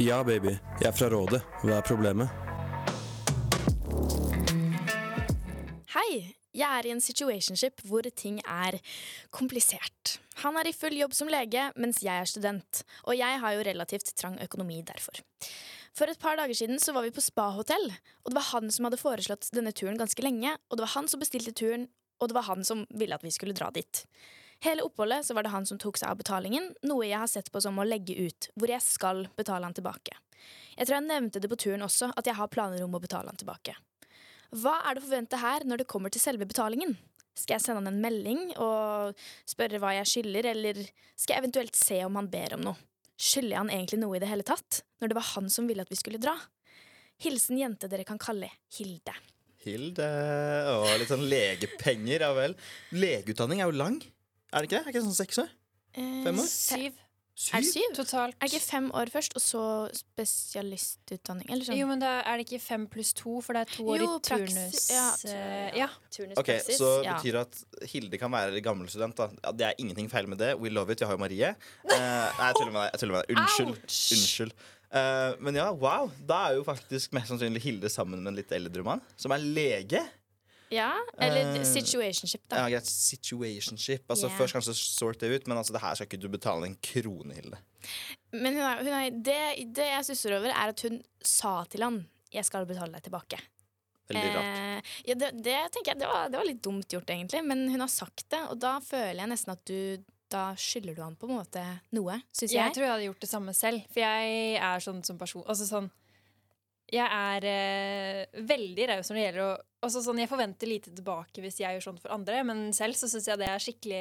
[0.00, 0.54] Ja, baby.
[0.80, 1.42] Jeg er fra Rådet.
[1.60, 2.30] Hva er problemet?
[5.92, 6.30] Hei!
[6.56, 8.78] Jeg er i en situationship hvor ting er
[9.28, 10.14] komplisert.
[10.40, 13.68] Han er i full jobb som lege, mens jeg er student, og jeg har jo
[13.68, 15.20] relativt trang økonomi derfor.
[15.92, 17.90] For et par dager siden så var vi på spahotell,
[18.24, 21.12] og det var han som hadde foreslått denne turen ganske lenge, og det var han
[21.12, 21.90] som bestilte turen,
[22.24, 24.06] og det var han som ville at vi skulle dra dit.
[24.60, 27.48] Hele oppholdet så var det han som tok seg av betalingen, noe jeg har sett
[27.52, 30.18] på som å legge ut, hvor jeg skal betale han tilbake.
[30.76, 33.32] Jeg tror jeg nevnte det på turen også, at jeg har planer om å betale
[33.32, 33.76] han tilbake.
[34.50, 36.96] Hva er det å forvente her når det kommer til selve betalingen?
[37.38, 39.16] Skal jeg sende han en melding og
[39.48, 40.80] spørre hva jeg skylder, eller
[41.14, 42.88] skal jeg eventuelt se om han ber om noe?
[43.20, 45.92] Skylder han egentlig noe i det hele tatt, når det var han som ville at
[45.92, 46.36] vi skulle dra?
[47.20, 49.12] Hilsen jente dere kan kalle Hilde.
[49.60, 50.06] Hilde
[50.72, 52.56] og litt sånn legepenger, ja vel.
[52.96, 54.00] Legeutdanning er jo lang.
[54.52, 54.80] Er det ikke det?
[54.80, 55.50] Er det ikke sånn seks år?
[55.94, 56.46] Eh, Fem år?
[56.50, 56.98] Syv
[57.54, 57.92] Er det syv?
[57.96, 58.34] totalt.
[58.36, 59.62] Er det ikke fem år først, og så
[59.96, 61.46] spesialistutdanning?
[61.50, 61.78] Eller sånn?
[61.78, 64.08] Jo, men da er det ikke fem pluss to, for det er to år Jo,
[64.18, 64.82] i turnus.
[64.92, 65.88] ja, eh, ja.
[66.12, 67.14] Turnus Ok, Så ja.
[67.16, 69.16] betyr det at Hilde kan være gammel student.
[69.16, 70.58] da ja, Det er ingenting feil med det.
[70.60, 71.00] We love it.
[71.00, 71.54] Jeg har jo Marie.
[71.84, 72.90] Uh, nei, jeg tuller med deg.
[72.92, 73.36] Jeg tuller med deg.
[73.38, 73.68] Unnskyld.
[73.68, 74.12] Ouch!
[74.18, 74.52] Unnskyld.
[74.92, 76.10] Uh, men ja, wow.
[76.26, 79.38] Da er jo faktisk mest sannsynlig Hilde sammen med en litt eldre mann, som er
[79.38, 80.02] lege.
[80.70, 82.56] Ja, eller Eh, situationship, da.
[82.62, 84.04] Ja, greit, Situationship.
[84.10, 84.38] Altså yeah.
[84.38, 87.34] Først kanskje sort det ut, men altså det her skal ikke du betale en krone,
[87.34, 87.58] Hilde.
[88.32, 89.38] Men hun er, hun er, det,
[89.74, 93.40] det jeg stusser over, er at hun sa til han 'jeg skal betale deg tilbake'.
[94.10, 94.44] Veldig rart.
[94.44, 97.44] Eh, ja, det, det tenker jeg det var, det var litt dumt gjort, egentlig.
[97.46, 101.02] Men hun har sagt det, og da føler jeg nesten at du Da skylder du
[101.02, 102.74] han på en måte noe, syns Jeg jeg.
[102.74, 103.80] tror jeg hadde gjort det samme selv.
[103.90, 105.90] For jeg er sånn som person Altså sånn
[106.90, 109.50] Jeg er eh, veldig raus når det gjelder å
[109.86, 113.08] også sånn, Jeg forventer lite tilbake hvis jeg gjør sånn for andre, men selv så
[113.10, 114.00] syns jeg det er skikkelig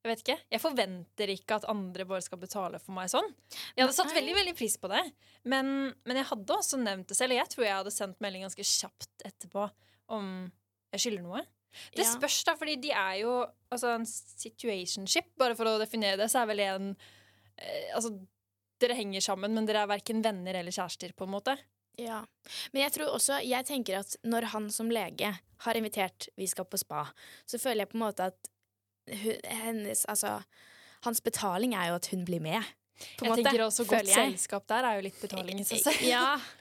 [0.00, 0.38] Jeg vet ikke.
[0.56, 3.28] Jeg forventer ikke at andre bare skal betale for meg sånn.
[3.76, 5.04] Jeg hadde satt veldig veldig pris på det,
[5.44, 7.36] men, men jeg hadde også nevnt det selv.
[7.36, 9.68] Og jeg tror jeg hadde sendt melding ganske kjapt etterpå
[10.16, 10.30] om
[10.94, 11.44] jeg skylder noe.
[11.94, 13.34] Det spørs, da, fordi de er jo
[13.70, 18.16] Altså, en situationship, bare for å definere det, så er vel en eh, Altså,
[18.82, 21.54] dere henger sammen, men dere er verken venner eller kjærester, på en måte.
[22.00, 22.22] Ja.
[22.72, 26.64] Men jeg tror også Jeg tenker at når han som lege har invitert 'vi skal
[26.64, 27.06] på spa',
[27.46, 28.50] så føler jeg på en måte at
[29.44, 30.40] hennes Altså
[31.04, 32.62] hans betaling er jo at hun blir med.
[33.18, 34.14] På jeg måte, tenker også godt jeg.
[34.14, 36.08] selskap der er jo litt betaling i seg selv.
[36.08, 36.38] Ja.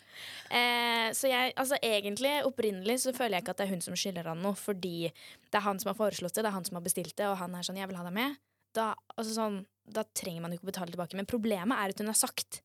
[0.49, 3.93] Eh, så jeg, altså egentlig, opprinnelig så føler jeg ikke at det er hun som
[3.95, 6.79] skylder han noe, fordi det er han som har foreslått det, det er han som
[6.79, 8.39] har bestilt det, og han er sånn 'jeg vil ha deg med'.
[8.73, 11.15] Da, altså sånn, da trenger man jo ikke å betale tilbake.
[11.15, 12.63] Men problemet er at hun har sagt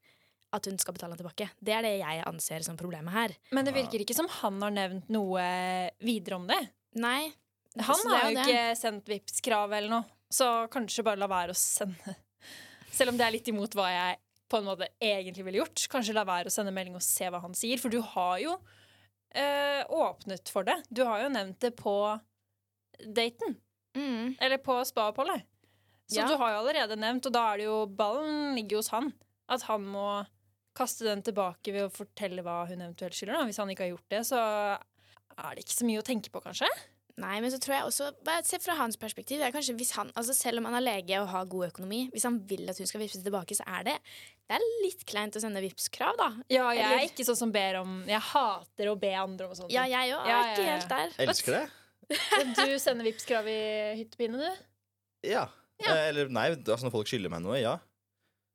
[0.54, 1.48] at hun skal betale han tilbake.
[1.58, 3.34] Det er det jeg anser som problemet her.
[3.54, 5.44] Men det virker ikke som han har nevnt noe
[6.04, 6.60] videre om det.
[7.02, 7.32] Nei.
[7.82, 11.58] Han har jo ikke sendt vips krav eller noe, så kanskje bare la være å
[11.58, 12.14] sende.
[12.94, 15.88] Selv om det er litt imot hva jeg på en måte egentlig ville gjort.
[15.90, 17.80] Kanskje la være å sende melding og se hva han sier.
[17.82, 20.76] For du har jo øh, åpnet for det.
[20.94, 21.94] Du har jo nevnt det på
[23.02, 23.56] daten.
[23.98, 24.36] Mm.
[24.38, 25.42] Eller på spa-oppholdet.
[26.06, 26.28] Så Ja.
[26.28, 29.10] du har jo allerede nevnt, og da er det jo ballen ligger hos han.
[29.48, 30.06] At han må
[30.74, 33.38] kaste den tilbake ved å fortelle hva hun eventuelt skylder.
[33.40, 33.44] Da.
[33.48, 34.40] Hvis han ikke har gjort det, så
[35.38, 36.68] er det ikke så mye å tenke på, kanskje.
[37.22, 39.38] Nei, men så tror jeg også bare Se fra hans perspektiv.
[39.38, 42.00] Det er kanskje hvis han, altså Selv om han er lege og har god økonomi,
[42.10, 43.94] hvis han vil at hun skal vippse tilbake, så er det
[44.48, 46.26] Det er litt kleint å sende Vipps-krav, da.
[46.50, 49.54] Ja, jeg Eller- er ikke sånn som ber om Jeg hater å be andre om
[49.54, 49.70] sånt.
[49.70, 50.72] Ja, jeg òg Ja, ikke ja.
[50.74, 51.14] helt der.
[51.28, 51.70] Elsker det.
[52.58, 53.60] Du sender Vipps-krav i
[54.02, 54.64] hyttepine, du?
[55.30, 55.46] Ja.
[55.78, 55.94] Ja.
[55.94, 57.78] Eh, Eller nei, altså når folk skylder meg noe, ja.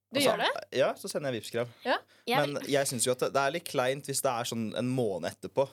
[0.10, 0.78] Du Altså, gjør det?
[0.80, 1.70] Ja, så sender jeg Vipps-krav.
[1.86, 4.90] Jeg Men jeg syns jo at det, er litt kleint hvis det er sånn en
[4.90, 5.68] måned etterpå.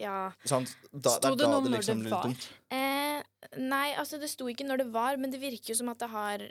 [0.00, 0.32] ja.
[0.48, 2.32] Sånn, Da, Sto det det noe det når liksom det var?
[2.74, 3.20] Eh,
[3.60, 6.10] nei, altså det sto ikke når det var, men det virker jo som at det
[6.10, 6.48] har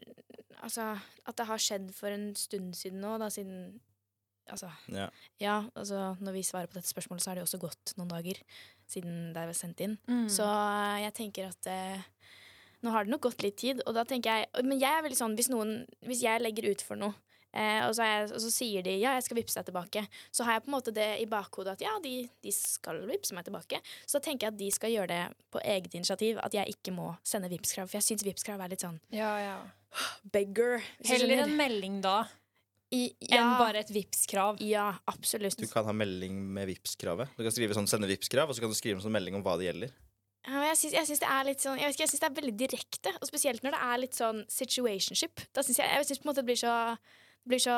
[0.64, 0.94] Altså
[1.28, 3.82] at det har skjedd for en stund siden nå, da, siden
[4.52, 5.10] Altså Ja.
[5.40, 8.10] ja, altså når vi svarer på dette spørsmålet, så har det jo også gått noen
[8.12, 8.40] dager
[8.88, 9.98] siden det er sendt inn.
[10.08, 10.28] Mm.
[10.30, 12.04] Så eh, jeg tenker at eh,
[12.84, 15.20] nå har det nok gått litt tid, og da tenker jeg Men jeg er veldig
[15.20, 17.16] sånn hvis noen Hvis jeg legger ut for noe,
[17.56, 20.04] eh, og, så jeg, og så sier de ja, jeg skal vippse deg tilbake,
[20.36, 23.36] så har jeg på en måte det i bakhodet at ja, de, de skal vippse
[23.38, 23.80] meg tilbake.
[24.06, 26.96] Så da tenker jeg at de skal gjøre det på eget initiativ, at jeg ikke
[26.96, 27.88] må sende Vipps-krav.
[27.88, 29.58] For jeg syns Vipps-krav er litt sånn Ja, ja.
[30.34, 30.82] beggar.
[31.06, 32.24] Heller en melding da
[32.94, 34.60] I, enn bare et Vipps-krav.
[34.62, 35.58] Ja, absolutt.
[35.62, 37.32] Du kan ha melding med Vipps-kravet.
[37.38, 39.46] Du kan skrive sånn, sende Vipps-krav, og så kan du skrive en sånn melding om
[39.46, 39.94] hva det gjelder.
[40.44, 42.36] Jeg syns, jeg syns det er litt sånn Jeg vet ikke, jeg syns det er
[42.42, 43.14] veldig direkte.
[43.22, 45.46] Og spesielt når det er litt sånn situationship.
[45.56, 46.76] Da synes jeg, jeg synes på en måte det blir så
[47.44, 47.78] det blir så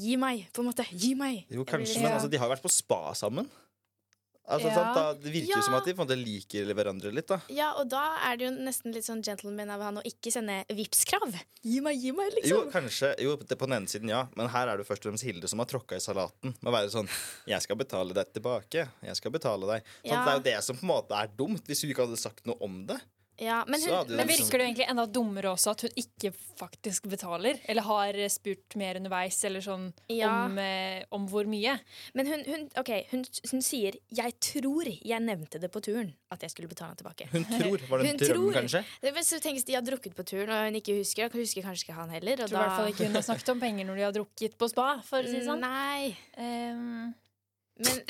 [0.00, 0.84] Gi meg, på en måte.
[0.96, 1.42] Gi meg.
[1.52, 3.48] Jo, kanskje, men altså, de har jo vært på spa sammen.
[4.50, 4.74] Altså, Ja.
[4.74, 5.62] sant, da, det virker jo Ja.
[5.62, 7.40] som at de måte liker hverandre litt, da.
[7.48, 10.64] Ja, og da er det jo nesten litt sånn gentleman av han å ikke sende
[10.74, 11.36] Vipps-krav.
[11.62, 12.72] Gi meg, gi meg, Jo, liksom.
[12.72, 14.26] kanskje, jo, på den ene siden, ja.
[14.36, 16.54] Men her er det jo først og fremst Hilde som har tråkka i salaten.
[16.60, 17.08] Med å være sånn
[17.46, 18.88] 'Jeg skal betale deg tilbake.
[19.02, 20.24] Jeg skal betale deg.' Sånn, Ja.
[20.24, 22.44] Det er jo det som på en måte er dumt, hvis hun ikke hadde sagt
[22.46, 23.00] noe om det.
[23.40, 25.90] Ja, men Så hun, Men men, liksom- virker det egentlig enda dummere også at hun
[25.96, 27.58] ikke faktisk betaler?
[27.64, 30.44] Eller har spurt mer underveis, eller sånn Ja.
[30.44, 31.78] om, eh, om hvor mye?
[32.14, 36.40] men hun, hun, ok, hun, hun sier 'jeg tror jeg nevnte det på turen', at
[36.42, 37.28] jeg skulle betale han tilbake.
[37.32, 37.78] Hun tror.
[37.88, 38.52] Var det en Hun drøm, tror.
[38.60, 38.84] kanskje?
[39.00, 41.62] Det, hvis du tenker de har drukket på turen, og hun ikke husker, da husker
[41.62, 42.32] kanskje ikke han heller.
[42.42, 42.60] Og tror da...
[42.60, 45.00] i hvert fall ikke hun har snakket om penger når de har drukket på spa.
[45.02, 45.60] For å si det sånn.
[45.60, 46.16] Nei.
[46.36, 47.14] Ehm,
[47.80, 48.00] Men,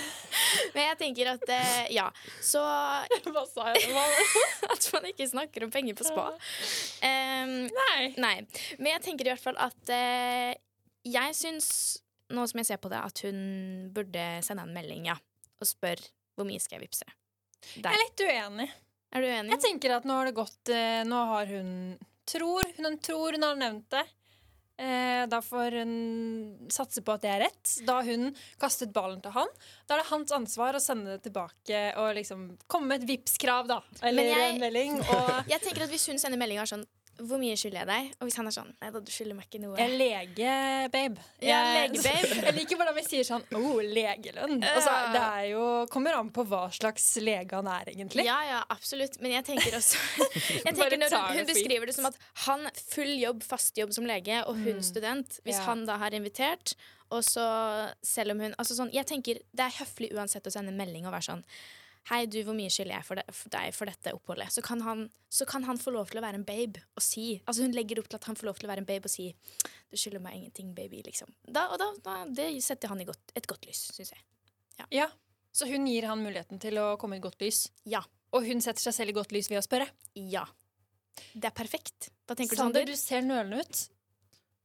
[0.74, 2.06] men jeg tenker at eh, ja.
[2.44, 2.62] Så
[3.34, 3.92] hva sa jeg?
[3.94, 4.06] Hva?
[4.74, 6.28] at man ikke snakker om penger på spa.
[7.02, 8.08] Um, Nei.
[8.18, 8.36] nei.
[8.80, 10.54] Men jeg tenker i hvert fall at eh,
[11.06, 11.68] jeg syns,
[12.34, 13.38] nå som jeg ser på det, at hun
[13.94, 15.18] burde sende en melding, ja.
[15.60, 16.02] Og spør
[16.36, 17.06] hvor mye skal jeg vippse.
[17.78, 18.66] Jeg er litt uenig.
[19.16, 19.54] Er du uenig?
[19.54, 21.70] Jeg tenker at nå har det gått eh, Nå har hun
[22.26, 24.02] tror hun, tror hun har nevnt det.
[24.78, 25.92] Eh, da får hun
[26.68, 27.70] satse på at det er rett.
[27.88, 28.26] Da hun
[28.60, 29.48] kastet ballen til han.
[29.88, 33.66] Da er det hans ansvar å sende det tilbake og liksom komme med et Vipps-krav,
[33.70, 33.80] da.
[34.02, 34.98] Eller jeg- en melding.
[35.00, 36.84] Og Jeg tenker at Hvis hun sender melding er sånn
[37.16, 38.08] Hvor mye skylder jeg deg?
[38.20, 39.76] Og hvis han er sånn Nei da, du skylder meg ikke noe.
[39.78, 40.56] jeg er lege,
[40.92, 41.22] babe.
[41.40, 42.40] Ja, Jeg- lege-babe.
[42.44, 44.58] Jeg liker hvordan vi sier sånn oh, legelønn.
[44.62, 48.26] Altså, det er jo, kommer an på hva slags lege han er, egentlig.
[48.28, 49.16] Ja, ja, absolutt.
[49.22, 49.96] Men jeg tenker også
[50.66, 54.04] jeg tenker når hun, hun beskriver det som at han full jobb, fast jobb som
[54.08, 55.40] lege, og hun student.
[55.46, 55.64] Hvis Ja.
[55.70, 56.74] han da har invitert,
[57.10, 57.46] og så
[58.02, 61.12] selv om hun Altså sånn, jeg tenker det er høflig uansett å sende melding og
[61.14, 61.44] være sånn
[62.06, 64.52] Hei, du, hvor mye skylder jeg for, det, for deg for dette oppholdet?
[64.54, 65.00] Så kan, han,
[65.32, 67.98] så kan han få lov til å være en babe og si Altså Hun legger
[67.98, 69.26] opp til at han får lov til å være en babe og si
[69.90, 71.32] Du skylder meg ingenting, baby, liksom.
[71.50, 74.22] Da, og da, da, det setter han i godt, et godt lys, syns jeg.
[74.94, 75.08] Ja.
[75.56, 77.64] Så hun gir han muligheten til å komme i godt lys.
[77.88, 78.04] Ja.
[78.36, 79.86] Og hun setter seg selv i godt lys ved å spørre.
[80.14, 80.44] Ja.
[81.32, 82.10] Det er perfekt.
[82.28, 82.92] Da tenker du, Sander, Sander?
[82.92, 83.82] du ser nølende ut.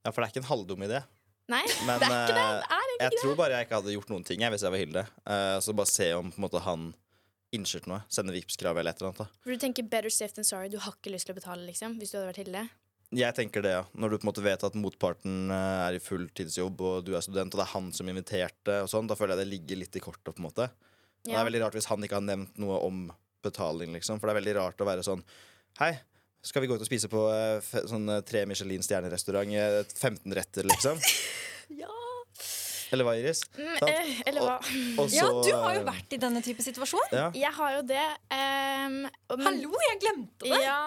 [0.03, 1.01] Ja, for det er ikke en halvdum idé.
[1.51, 2.43] Nei, Men det er ikke det.
[2.43, 3.21] eh, Det er ikke jeg det.
[3.23, 5.03] tror bare jeg ikke hadde gjort noen ting jeg, hvis jeg var Hilde.
[5.25, 6.91] Uh, så bare se om på en måte, han
[7.55, 8.01] innskjørt noe.
[8.11, 9.23] Sende Vipps-krav eller et eller annet.
[9.25, 9.41] Da.
[9.43, 10.69] For du tenker better safe than sorry.
[10.71, 12.63] Du har ikke lyst til å betale, liksom, hvis du hadde vært Hilde?
[13.11, 13.81] Jeg tenker det, ja.
[13.91, 17.25] Når du på en måte vet at motparten eh, er i fulltidsjobb, og du er
[17.25, 19.97] student, og det er han som inviterte, og sånn, da føler jeg det ligger litt
[19.99, 20.69] i kortet, på en måte.
[21.27, 21.35] Ja.
[21.35, 23.03] det er veldig rart hvis han ikke har nevnt noe om
[23.45, 24.17] betaling, liksom.
[24.21, 25.21] For det er veldig rart å være sånn
[25.79, 25.91] Hei,
[26.43, 29.53] skal vi gå ut og spise på eh, sånn eh, tre Michelin-stjernerestaurant?
[29.53, 31.01] eh, 15 retter, liksom?
[31.81, 31.87] Ja.
[32.91, 33.41] Eller hva, Iris?
[33.55, 34.55] Mm, eh, eller hva?
[34.99, 37.13] Og Ja, så, du har jo eh, vært i denne type situasjon.
[37.15, 37.29] Ja.
[37.35, 38.03] Jeg har jo det.
[38.33, 40.59] Um, men- Hallo, jeg glemte det!
[40.59, 40.79] Ja,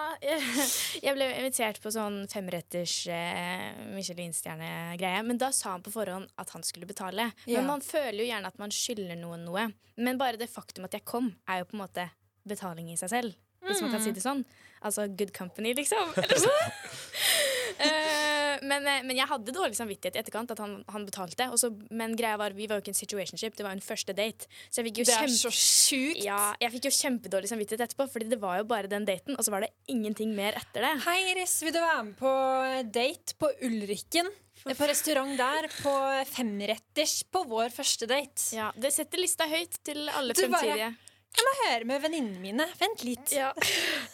[1.07, 5.23] jeg ble invitert på sånn femretters uh, Michelin-stjerne-greie.
[5.25, 7.31] Men da sa han på forhånd at han skulle betale.
[7.49, 7.57] Ja.
[7.59, 9.65] Men man føler jo gjerne at man skylder noen noe.
[9.97, 12.09] Men bare det faktum at jeg kom, er jo på en måte
[12.45, 13.41] betaling i seg selv.
[13.65, 14.43] Hvis man kan si det sånn.
[14.85, 16.11] Altså good company, liksom.
[16.21, 16.53] Eller så.
[18.65, 21.47] Men, eh, men jeg hadde dårlig samvittighet i etterkant at han, han betalte.
[21.53, 24.47] Også, men greia var, vi var jo ikke en situationship, det var en første date.
[24.69, 26.23] Så jeg fikk jo Det er kjempe- så sjukt.
[26.25, 29.43] ja, jeg fikk jo kjempedårlig samvittighet etterpå, Fordi det var jo bare den daten, og
[29.45, 30.93] så var det ingenting mer etter det.
[31.05, 32.33] Hei, Iris, vil du være med på
[32.91, 34.31] date på Ulrikken
[34.65, 35.91] på restaurant der på
[36.33, 38.55] femretters på vår første date.
[38.55, 40.95] Ja, Det setter lista høyt til alle Du bare- fremtidige.
[41.35, 42.65] Jeg må høre med venninnene mine.
[42.79, 43.33] Vent litt.
[43.35, 43.49] Ja.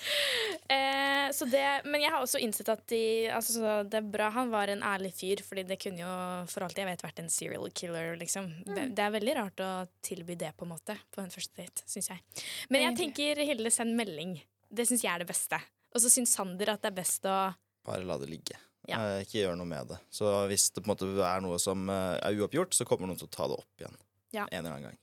[0.76, 3.02] eh, så det, men jeg har også innsett at de,
[3.34, 6.14] altså, det er bra han var en ærlig fyr, Fordi det kunne jo
[6.52, 8.16] for alt jeg vet vært en serial killer.
[8.20, 8.50] Liksom.
[8.66, 9.72] Det, det er veldig rart å
[10.06, 12.26] tilby det på en måte på en første date, syns jeg.
[12.74, 14.40] Men jeg tenker Hilde, send melding.
[14.72, 15.60] Det syns jeg er det beste.
[15.92, 17.38] Og så syns Sander at det er best å
[17.82, 18.60] Bare la det ligge.
[18.90, 19.00] Ja.
[19.00, 19.98] Eh, ikke gjør noe med det.
[20.14, 23.18] Så hvis det på en måte er noe som eh, er uoppgjort, så kommer noen
[23.18, 23.98] til å ta det opp igjen.
[24.36, 24.46] Ja.
[24.50, 25.00] En eller annen gang.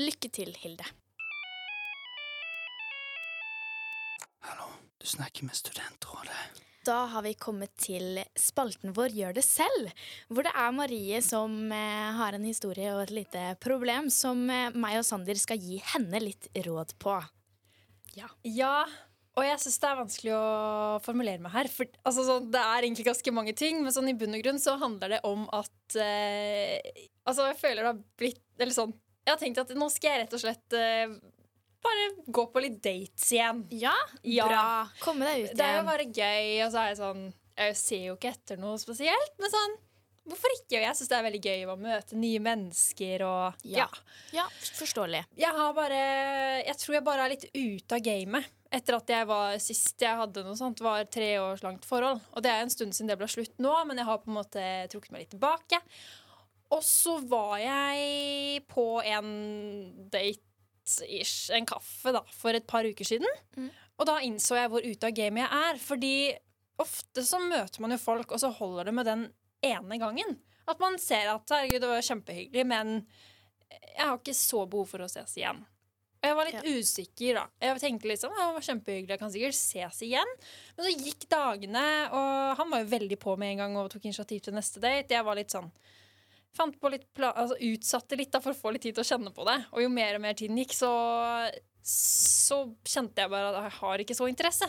[0.00, 0.88] Lykke til, Hilde.
[5.04, 6.36] Du snakker med Studentrådet.
[6.84, 9.90] Da har vi kommet til spalten vår Gjør det selv,
[10.32, 14.72] hvor det er Marie som eh, har en historie og et lite problem som eh,
[14.72, 17.18] meg og Sander skal gi henne litt råd på.
[18.48, 18.78] Ja,
[19.34, 20.48] og jeg syns det er vanskelig å
[21.04, 21.68] formulere meg her.
[21.72, 24.62] For altså, sånn, det er egentlig ganske mange ting, men sånn, i bunn og grunn
[24.62, 26.80] så handler det om at eh,
[27.24, 28.92] Altså, jeg føler det har blitt Eller sånn
[29.24, 31.16] Jeg har tenkt at nå skal jeg rett og slett eh,
[31.84, 33.64] bare gå på litt dates igjen.
[33.70, 33.94] Ja,
[34.24, 34.48] Ja.
[34.48, 34.66] bra.
[35.04, 37.24] Komme deg ut Det er jo bare gøy, og så er jeg sånn
[37.56, 39.76] Jeg ser jo ikke etter noe spesielt, men sånn
[40.24, 40.78] Hvorfor ikke?
[40.80, 43.84] Jeg syns det er veldig gøy å møte nye mennesker og Ja.
[44.32, 44.46] ja.
[44.78, 45.20] Forståelig.
[45.36, 48.46] Jeg har bare Jeg tror jeg bare er litt ute av gamet.
[48.72, 52.22] Etter at jeg var sist jeg hadde noe sånt, var tre års langt forhold.
[52.34, 54.38] Og det er en stund siden det ble slutt nå, men jeg har på en
[54.40, 55.78] måte trukket meg litt tilbake.
[56.72, 60.08] Og så var jeg på en
[60.84, 63.28] date-ish, en kaffe, da, for et par uker siden.
[63.56, 63.70] Mm.
[63.98, 65.82] Og da innså jeg hvor ute av gamet jeg er.
[65.82, 66.14] Fordi
[66.82, 69.28] ofte så møter man jo folk, og så holder det med den
[69.64, 70.40] ene gangen.
[70.68, 72.96] At man ser at herregud, det var kjempehyggelig, men
[73.70, 75.62] jeg har ikke så behov for å ses igjen.
[76.24, 77.42] Og jeg var litt usikker, da.
[77.60, 80.30] Jeg tenkte liksom, «Ja, det var kjempehyggelig, jeg kan sikkert ses igjen.
[80.72, 81.82] Men så gikk dagene,
[82.16, 85.12] og han var jo veldig på med en gang og tok initiativ til neste date.
[85.12, 85.68] Jeg var litt sånn
[86.54, 89.32] Fant på litt altså Utsatte litt da for å få litt tid til å kjenne
[89.34, 89.56] på det.
[89.74, 90.90] Og jo mer og mer tiden gikk, så
[91.84, 94.68] så kjente jeg bare at jeg har ikke så interesse.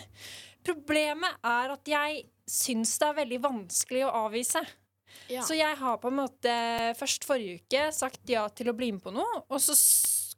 [0.66, 4.60] Problemet er at jeg syns det er veldig vanskelig å avvise.
[5.32, 5.40] Ja.
[5.48, 6.52] Så jeg har på en måte
[7.00, 9.78] først forrige uke sagt ja til å bli med på noe, og så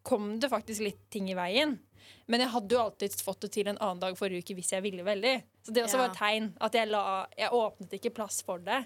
[0.06, 1.80] kom det faktisk litt ting i veien.
[2.30, 4.84] Men jeg hadde jo alltid fått det til en annen dag forrige uke hvis jeg
[4.86, 5.34] ville veldig.
[5.66, 6.04] Så det også Ja.
[6.06, 7.04] var et tegn at jeg, la,
[7.40, 8.84] jeg åpnet ikke plass for det.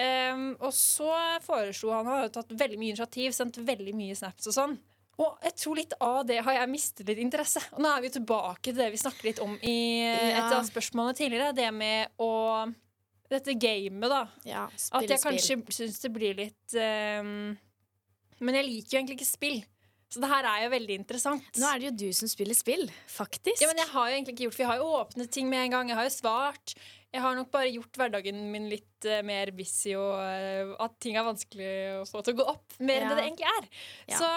[0.00, 1.10] Ehm, og så
[1.44, 4.78] foreslo han Han har jo tatt veldig mye initiativ, sendt veldig mye snaps og sånn.
[5.20, 7.60] Og jeg tror litt av det har jeg mistet litt interesse.
[7.76, 9.76] Og nå er vi tilbake til det vi snakket litt om i
[10.08, 11.52] et av spørsmålene tidligere.
[11.56, 12.32] Det med å
[13.32, 14.26] Dette gamet, da.
[14.44, 17.54] ja, At jeg kanskje syns det blir litt um,
[18.44, 19.62] Men jeg liker jo egentlig ikke spill.
[20.12, 21.46] Så det her er jo veldig interessant.
[21.56, 23.62] Nå er det jo du som spiller spill, faktisk.
[23.62, 25.64] Ja, men jeg har jo egentlig ikke gjort For jeg har jo åpnet ting med
[25.64, 25.92] en gang.
[25.92, 26.74] Jeg har jo svart.
[27.12, 31.18] Jeg har nok bare gjort hverdagen min litt uh, mer busy, og uh, at ting
[31.20, 32.76] er vanskelig å få til å gå opp.
[32.80, 33.66] Mer enn det det egentlig er.
[34.08, 34.20] Ja.
[34.22, 34.30] Så,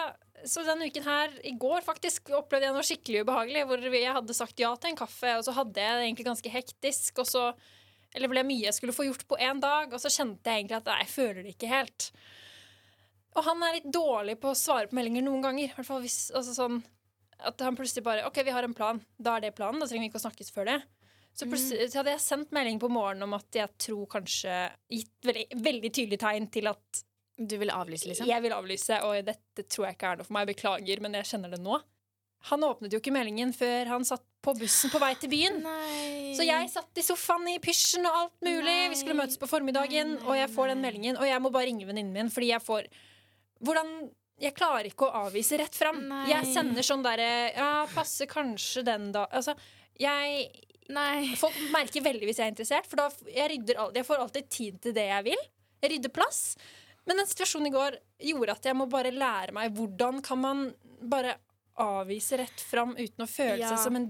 [0.56, 3.64] så denne uken her, i går faktisk, opplevde jeg noe skikkelig ubehagelig.
[3.70, 6.52] Hvor jeg hadde sagt ja til en kaffe, og så hadde jeg det egentlig ganske
[6.58, 7.24] hektisk.
[7.24, 7.46] Og så
[8.16, 10.78] Eller ble mye jeg skulle få gjort på én dag, og så kjente jeg egentlig
[10.78, 12.10] at nei, jeg føler det ikke helt.
[13.36, 15.72] Og han er litt dårlig på å svare på meldinger noen ganger.
[15.76, 16.84] Hvert fall hvis, altså sånn
[17.44, 19.02] At han plutselig bare OK, vi har en plan.
[19.16, 19.80] Da er det planen.
[19.80, 20.78] Da trenger vi ikke å snakkes før det.
[21.36, 24.54] Så plutselig så hadde jeg sendt melding på morgenen om at jeg tror kanskje
[24.93, 27.02] Gitt veldig, veldig tydelig tegn til at
[27.36, 28.30] Du vil avlyse, liksom?
[28.30, 30.48] jeg vil avlyse, og dette tror jeg ikke er noe for meg.
[30.54, 31.82] Beklager, men jeg kjenner det nå.
[32.52, 35.58] Han åpnet jo ikke meldingen før han satt på bussen på vei til byen.
[35.65, 36.34] Nei.
[36.38, 38.69] Så jeg satt i sofaen i pysjen og alt mulig.
[38.69, 38.91] Nei.
[38.93, 41.17] Vi skulle møtes på formiddagen, Nei, og jeg får den meldingen.
[41.17, 42.88] Og jeg må bare ringe venninnen min, fordi jeg får
[43.65, 43.91] Hvordan
[44.43, 46.04] Jeg klarer ikke å avvise rett fram.
[46.30, 49.56] Jeg sender sånn derre Ja, passer kanskje den da Altså,
[50.00, 50.50] jeg
[50.93, 51.36] Nei.
[51.39, 54.82] Folk merker veldig hvis jeg er interessert, for da jeg, rydder, jeg får alltid tid
[54.84, 55.45] til det jeg vil.
[55.82, 56.41] Jeg rydder plass.
[57.06, 57.98] Men den situasjonen i går
[58.32, 60.62] gjorde at jeg må bare lære meg hvordan kan man
[61.06, 61.36] bare
[61.82, 63.69] avvise rett fram uten å føle Ja.
[63.74, 64.08] seg som en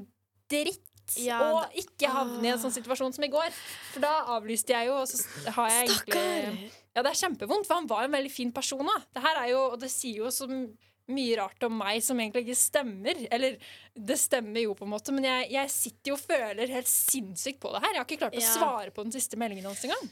[0.51, 0.83] dritt.
[1.21, 3.51] Ja, og ikke havne i en sånn situasjon som i går.
[3.93, 5.21] For da avlyste jeg jo, og så
[5.53, 6.17] har jeg Stakkar!
[6.17, 8.85] egentlig Ja, det er kjempevondt, for han var en veldig fin person.
[8.87, 8.95] Da.
[9.13, 10.71] Det her er jo, og det sier jo så m-
[11.07, 13.19] mye rart om meg som egentlig ikke stemmer.
[13.31, 13.57] Eller
[13.93, 17.59] det stemmer jo, på en måte, men jeg, jeg sitter jo og føler helt sinnssykt
[17.61, 17.93] på det her.
[17.93, 18.53] Jeg har ikke klart å Ja.
[18.57, 20.09] svare på den siste meldingen hans engang.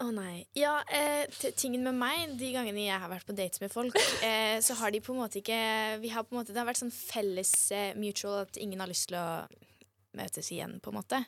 [0.00, 0.46] Å nei.
[0.56, 1.26] Ja, eh,
[1.60, 3.92] tingen med meg, de gangene jeg har vært på dates med folk,
[4.24, 6.64] eh, så har de på en måte ikke Vi har på en måte, Det har
[6.70, 9.26] vært sånn felles eh, mutual at ingen har lyst til å
[10.16, 11.20] møtes igjen, på en måte.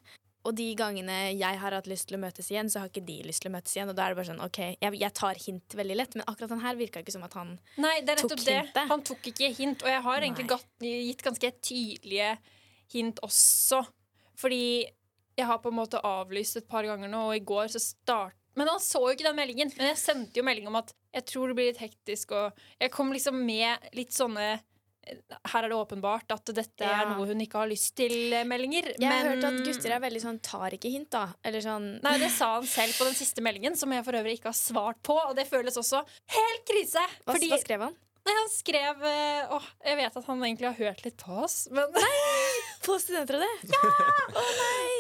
[0.42, 3.18] Og de gangene jeg har hatt lyst til å møtes igjen, så har ikke de
[3.28, 3.90] lyst til å møtes igjen.
[3.92, 6.50] Og da er det bare sånn, ok, jeg, jeg tar hint veldig lett, men akkurat
[6.50, 8.56] den her virka ikke som at han Nei, det er nettopp det.
[8.58, 8.88] hintet.
[8.90, 9.84] Han tok ikke hint.
[9.86, 12.32] Og jeg har egentlig gatt, gitt ganske tydelige
[12.96, 13.84] hint også.
[14.42, 14.64] Fordi
[15.38, 18.34] jeg har på en måte avlyst et par ganger nå, og i går så start,
[18.58, 19.70] Men han så jo ikke den meldingen.
[19.78, 22.92] Men jeg sendte jo melding om at jeg tror det blir litt hektisk, og jeg
[22.92, 24.58] kom liksom med litt sånne
[25.02, 27.02] her er det åpenbart at dette Ja.
[27.02, 28.44] er noe hun ikke har lyst til, eh.
[28.44, 31.28] Jeg har men hørt at gutter er veldig sånn tar ikke hint, da.
[31.44, 34.38] Eller sånn Nei, Det sa han selv på den siste meldingen, som jeg for øvrig
[34.38, 35.16] ikke har svart på.
[35.28, 37.02] Og det føles også helt krise.
[37.26, 37.96] Hva, fordi hva skrev han?
[38.24, 41.66] Nei, han skrev eh, Åh, jeg vet at han egentlig har hørt litt på oss,
[41.72, 41.90] men
[42.82, 43.48] På Studentrådet?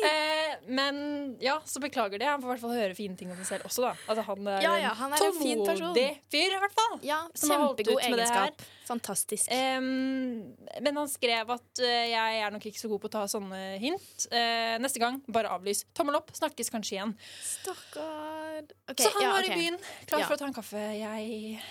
[0.04, 2.24] eh, Men ja, så beklager det.
[2.28, 3.92] Han får i hvert fall høre fine ting om seg selv også, da.
[4.06, 5.98] Altså, han er Ja, ja, han er en fin person.
[6.30, 6.94] fyr, i hvert fall.
[7.06, 8.62] Ja, kjempegod egenskap.
[8.86, 9.50] Fantastisk.
[9.50, 13.22] Eh, men han skrev at uh, jeg er nok ikke så god på å ta
[13.30, 14.26] sånne hint.
[14.30, 15.84] Eh, neste gang, bare avlys.
[15.96, 16.30] Tommel opp.
[16.36, 17.14] Snakkes kanskje igjen.
[17.46, 18.66] Stakkar.
[18.90, 19.54] Okay, så han ja, var okay.
[19.54, 20.26] i byen, klar Ja.
[20.28, 20.82] for å ta en kaffe.
[20.98, 21.62] Jeg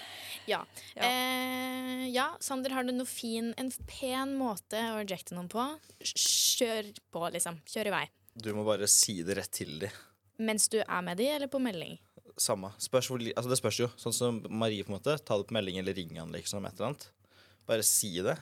[0.49, 0.61] Ja.
[0.95, 1.03] Ja.
[1.05, 5.65] Eh, ja, Sander, har du noe fin, en pen måte å rejecte noen på?
[6.03, 7.59] Kjør på, liksom.
[7.69, 8.05] Kjør i vei.
[8.33, 9.91] Du må bare si det rett til de.
[10.41, 11.97] Mens du er med de, eller på melding?
[12.39, 12.71] Samme.
[12.81, 13.89] Spørs hvor, altså det spørs jo.
[13.99, 15.17] Sånn som Marie, på en måte.
[15.21, 16.65] Ta det på melding eller ring han, liksom.
[16.65, 17.09] Et eller annet.
[17.69, 18.37] Bare si det.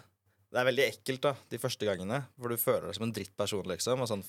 [0.49, 3.67] Det er veldig ekkelt da, de første gangene, for du føler deg som en drittperson.
[3.69, 4.01] liksom.
[4.01, 4.23] Og sånn,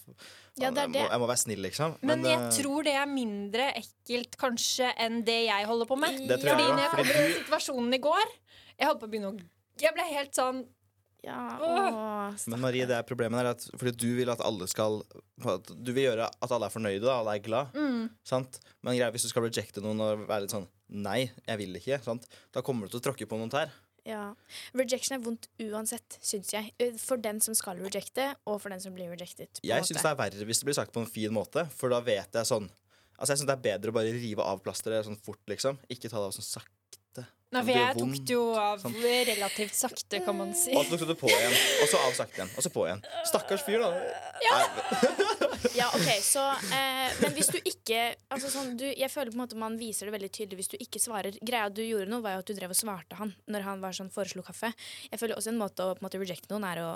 [0.61, 1.95] Ja, det er jeg, må, jeg må være snill, liksom.
[2.05, 2.51] Men jeg uh...
[2.59, 6.19] tror det er mindre ekkelt kanskje enn det jeg holder på med.
[6.29, 9.09] Det jeg Fordi når jeg kom fordi i den situasjonen i går Jeg holdt på
[9.09, 9.41] å begynne å
[9.81, 10.63] Jeg ble helt sånn
[11.25, 15.01] Ja, åh, Men Marie, det er problemet er at fordi du vil at alle skal
[15.73, 17.73] Du vil gjøre at alle er fornøyde, og alle er glad.
[17.73, 18.61] mm, Sant?
[18.85, 22.01] Men greia, hvis du skal rejecte noen og være litt sånn Nei, jeg vil ikke.
[22.05, 22.27] Sant?
[22.53, 23.71] Da kommer du til å tråkke på noen tær.
[24.09, 24.35] Ja.
[24.75, 26.73] Rejection er vondt uansett, syns jeg.
[26.81, 29.49] Eh, For den som skal rejecte, og for den som blir rejected.
[29.61, 31.93] på Jeg syns det er verre hvis det blir sagt på en fin måte, for
[31.93, 32.71] da vet jeg sånn
[33.21, 35.77] Altså, jeg syns det er bedre å bare rive av plasteret sånn fort, liksom.
[35.93, 37.27] Ikke ta det av sånn sakte.
[37.53, 38.95] Nei, for jeg tok det jo av Sånn.
[39.29, 40.73] relativt sakte, kan man si.
[40.73, 42.87] Og så tok du det på igjen, og så av sakte igjen, og så på
[42.87, 43.03] igjen.
[43.29, 43.91] Stakkars fyr, da.
[43.93, 44.65] Nei,
[45.77, 46.43] Ja, ok, så
[46.73, 50.09] eh, Men hvis du ikke altså sånn, du, Jeg føler på en måte man viser
[50.09, 51.37] det veldig tydelig hvis du ikke svarer.
[51.45, 53.97] Greia du gjorde nå, var jo at du drev og svarte han når han var
[53.97, 54.73] sånn foreslo kaffe.
[55.11, 56.91] Jeg føler også en måte å på en måte rejecte noen er å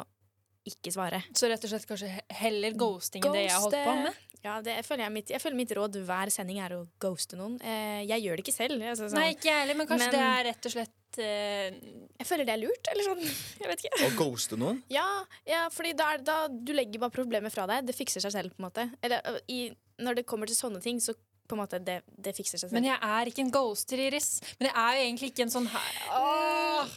[0.68, 1.20] ikke svare.
[1.36, 4.22] Så rett og slett kanskje heller ghosting enn det jeg holdt på med.
[4.44, 7.38] Ja, det jeg føler jeg, mitt, jeg føler mitt råd hver sending er å ghoste
[7.40, 7.54] noen.
[7.64, 8.82] Eh, jeg gjør det ikke selv.
[8.84, 11.78] Altså, sånn, Nei, ikke jeg heller, men kanskje Men- det er rett og slett eh,
[12.18, 13.22] Jeg føler det er lurt, eller sånn.
[13.62, 14.02] Jeg vet ikke.
[14.04, 14.82] Å ghoste noen?
[14.92, 15.06] Ja,
[15.48, 17.86] ja fordi da, da du legger bare problemet fra deg.
[17.88, 18.88] Det fikser seg selv, på en måte.
[19.00, 19.70] Eller i,
[20.04, 21.16] når det kommer til sånne ting, så
[21.48, 22.76] på en måte det, det fikser seg selv.
[22.76, 24.30] Men jeg er ikke en ghoster, Iris.
[24.60, 26.94] Men jeg er jo egentlig ikke en sånn her Åh!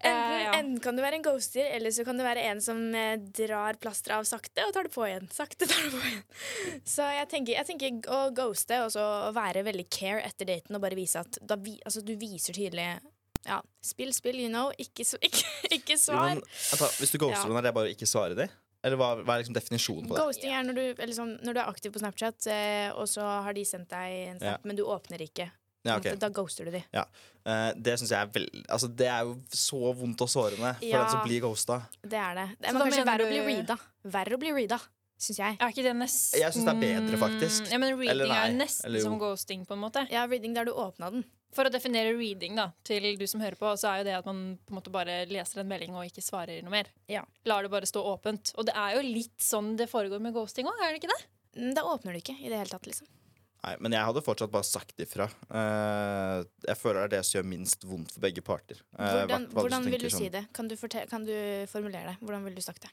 [0.00, 0.52] Enten, uh, ja.
[0.56, 3.76] enten kan du være en ghoster, eller så kan du være en som eh, drar
[3.82, 5.28] plasteret av sakte og tar det på igjen.
[5.34, 6.22] Sakte tar det på igjen.
[6.88, 9.04] Så jeg tenker, jeg tenker å ghoste og så
[9.36, 12.88] være veldig care etter daten og bare vise at da vi, altså, du viser tydelig
[13.46, 14.72] ja, Spill, spill, you know.
[14.80, 15.44] Ikke, ikke,
[15.78, 16.34] ikke svar.
[16.34, 17.60] men, vent hvis du ghoster Ja.
[17.60, 18.58] er det bare å ikke svare dem?
[18.80, 20.22] Eller hva, hva er liksom definisjonen på det?
[20.24, 23.26] Ghosting er når du, eller sånn, når du er aktiv på Snapchat, eh, og så
[23.44, 24.68] har de sendt deg en snap, Ja.
[24.68, 25.50] men du åpner ikke.
[25.84, 26.14] Ja, okay.
[26.20, 26.82] Da ghoster du de.
[26.92, 30.84] Eh, det synes jeg er veldig Altså, det er jo så vondt og sårende for
[30.86, 31.02] Ja.
[31.02, 31.78] den som blir ghosta.
[32.02, 32.48] Det er det.
[32.60, 33.78] Det er kanskje verre verre å bli du- reada.
[34.04, 34.78] Verre å bli reada,
[35.18, 35.56] syns jeg.
[35.60, 37.70] Er ikke det nesten Jeg synes det er bedre, faktisk.
[37.72, 40.06] Ja, men reading Eller nei, er nesten eller som ghosting, på en måte.
[40.10, 41.24] Ja, reading der du åpna den.
[41.52, 44.26] For å definere reading da, til du som hører på, så er jo det at
[44.26, 46.86] man på en måte bare leser en melding og ikke svarer noe mer.
[47.08, 47.24] Ja.
[47.44, 48.52] Lar det bare stå åpent.
[48.56, 51.24] Og det er jo litt sånn det foregår med ghosting òg, er det ikke det?
[51.56, 53.08] Mm, Da åpner du ikke i det hele tatt, liksom.
[53.60, 55.26] Nei, men jeg hadde fortsatt bare sagt ifra.
[55.52, 58.78] Uh, jeg føler det er det som gjør minst vondt for begge parter.
[58.96, 60.22] Uh, Hvordan, hva- hva hvordan vil tenker du sånn.
[60.24, 60.44] si det?
[60.56, 60.76] Kan du,
[61.10, 61.34] kan du
[61.68, 62.16] formulere det?
[62.24, 62.92] Hvordan ville du sagt det?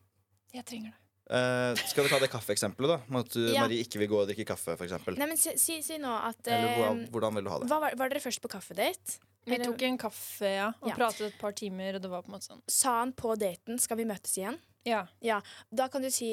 [0.58, 1.00] Jeg trenger det.
[1.28, 2.98] Uh, skal vi ta det kaffeeksempelet, da?
[3.12, 3.64] Med at du, Ja.
[3.66, 5.18] Marie ikke vil gå og drikke kaffe, for eksempel.
[5.20, 7.68] Nei, men si, si, si nå at Eller eh, hvordan, hvordan vil du ha det?
[7.72, 9.18] hva var, var dere først på kaffedate?
[9.48, 10.96] Vi tok en kaffe ja, og Ja.
[10.96, 13.80] pratet et par timer, og det var på en måte sånn Sa han på daten
[13.80, 14.60] 'skal vi møtes igjen'?
[14.88, 15.40] Ja.
[15.70, 16.32] Da kan du si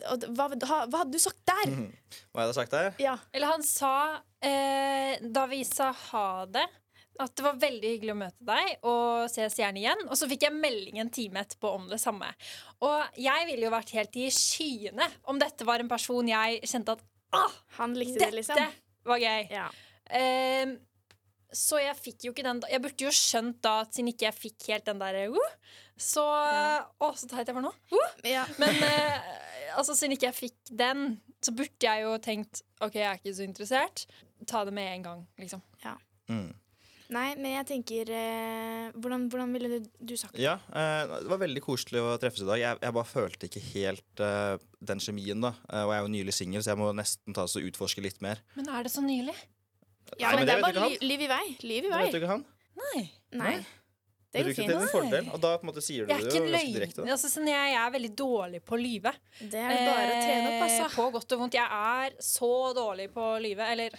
[0.00, 0.48] hva, hva
[1.00, 1.76] hadde du sagt der?
[2.30, 2.90] Hva hadde jeg sagt der?
[3.02, 3.16] Ja.
[3.34, 3.92] Eller han sa,
[4.44, 6.66] eh, da vi sa ha det,
[7.16, 10.02] at det var veldig hyggelig å møte deg, og ses gjerne igjen.
[10.10, 12.28] Og så fikk jeg melding en time etterpå om det samme.
[12.84, 16.96] Og jeg ville jo vært helt i skyene om dette var en person jeg kjente
[16.98, 17.06] at
[17.36, 18.76] ah, Han likte dette det, liksom?
[19.06, 19.48] var gøy.
[19.54, 19.70] Ja.
[20.18, 20.76] Ehm,
[21.54, 24.26] så jeg fikk jo ikke den da Jeg burde jo skjønt da at siden ikke
[24.26, 25.52] jeg fikk helt den der uh,
[25.94, 27.72] Så Å, så teit jeg var nå.
[27.92, 28.42] Uh, ja.
[28.58, 29.30] men uh,
[29.78, 33.36] altså, siden ikke jeg fikk den, så burde jeg jo tenkt OK, jeg er ikke
[33.38, 34.06] så interessert.
[34.48, 35.62] Ta det med en gang, liksom.
[36.28, 36.50] Mm.
[37.14, 40.42] Nei, men jeg tenker eh, hvordan, hvordan ville du, du sagt det?
[40.42, 42.58] Ja, eh, det var veldig koselig å treffes i dag.
[42.58, 45.52] Jeg, jeg bare følte ikke helt eh, den kjemien, da.
[45.70, 48.18] Eh, og jeg er jo nylig singel, så jeg må nesten ta og utforske litt
[48.26, 48.42] mer.
[48.58, 49.36] Men er det så nylig?
[50.20, 51.46] Ja, Nei, men, men det det er bare liv i vei.
[51.62, 51.98] Liv i vei.
[51.98, 52.44] Det vet du ikke han?
[52.82, 53.02] Nei.
[53.40, 53.56] Nei.
[54.36, 54.68] Det er jo fint.
[54.68, 56.98] det til fordel, og da på en måte sier du det jo ganske direkte.
[57.00, 57.12] Da.
[57.14, 59.12] Altså, sånn, jeg er veldig dårlig på å lyve.
[59.38, 60.88] Det er bare å trene opp, Eh, altså.
[60.96, 61.56] På godt og vondt.
[61.56, 63.70] Jeg er så dårlig på å lyve.
[63.72, 63.96] Eller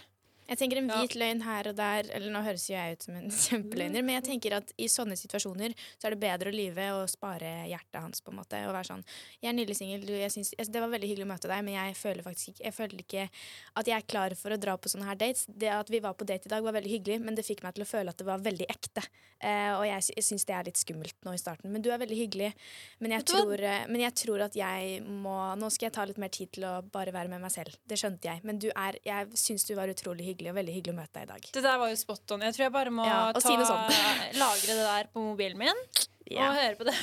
[0.47, 1.01] Jeg tenker en Ja.
[1.01, 4.15] hvit løgn her og der Eller nå høres jo jeg ut som en kjempeløgner, men
[4.21, 7.99] jeg tenker at i sånne situasjoner så er det bedre å lyve og spare hjertet
[7.99, 8.61] hans, på en måte.
[8.67, 9.03] Og være sånn
[9.43, 12.23] Jeg er nylig singel, jeg- Det var veldig hyggelig å møte deg, men jeg føler
[12.23, 13.29] faktisk ikke Jeg føler ikke
[13.75, 15.45] at jeg er klar for å dra på sånne her dates.
[15.47, 17.75] Det at vi var på date i dag, var veldig hyggelig, men det fikk meg
[17.75, 19.03] til å føle at det var veldig ekte.
[19.41, 21.69] Eh, og jeg, jeg syns det er litt skummelt nå i starten.
[21.71, 22.53] Men du er veldig hyggelig.
[22.99, 26.17] Men jeg, tror, eh, men jeg tror at jeg må Nå skal jeg ta litt
[26.17, 27.75] mer tid til å bare være med meg selv.
[27.87, 28.41] Det skjønte jeg.
[28.43, 31.23] Men du er Jeg syns du var utrolig hyggelig, og veldig hyggelig å møte deg
[31.25, 31.41] i dag.
[31.57, 32.41] Det der var jo spot on.
[32.45, 33.89] Jeg tror jeg bare må Ja, ta, si sånn.
[34.43, 35.81] lagre det der på mobilen min
[36.29, 36.49] Ja.
[36.49, 36.95] og høre på det.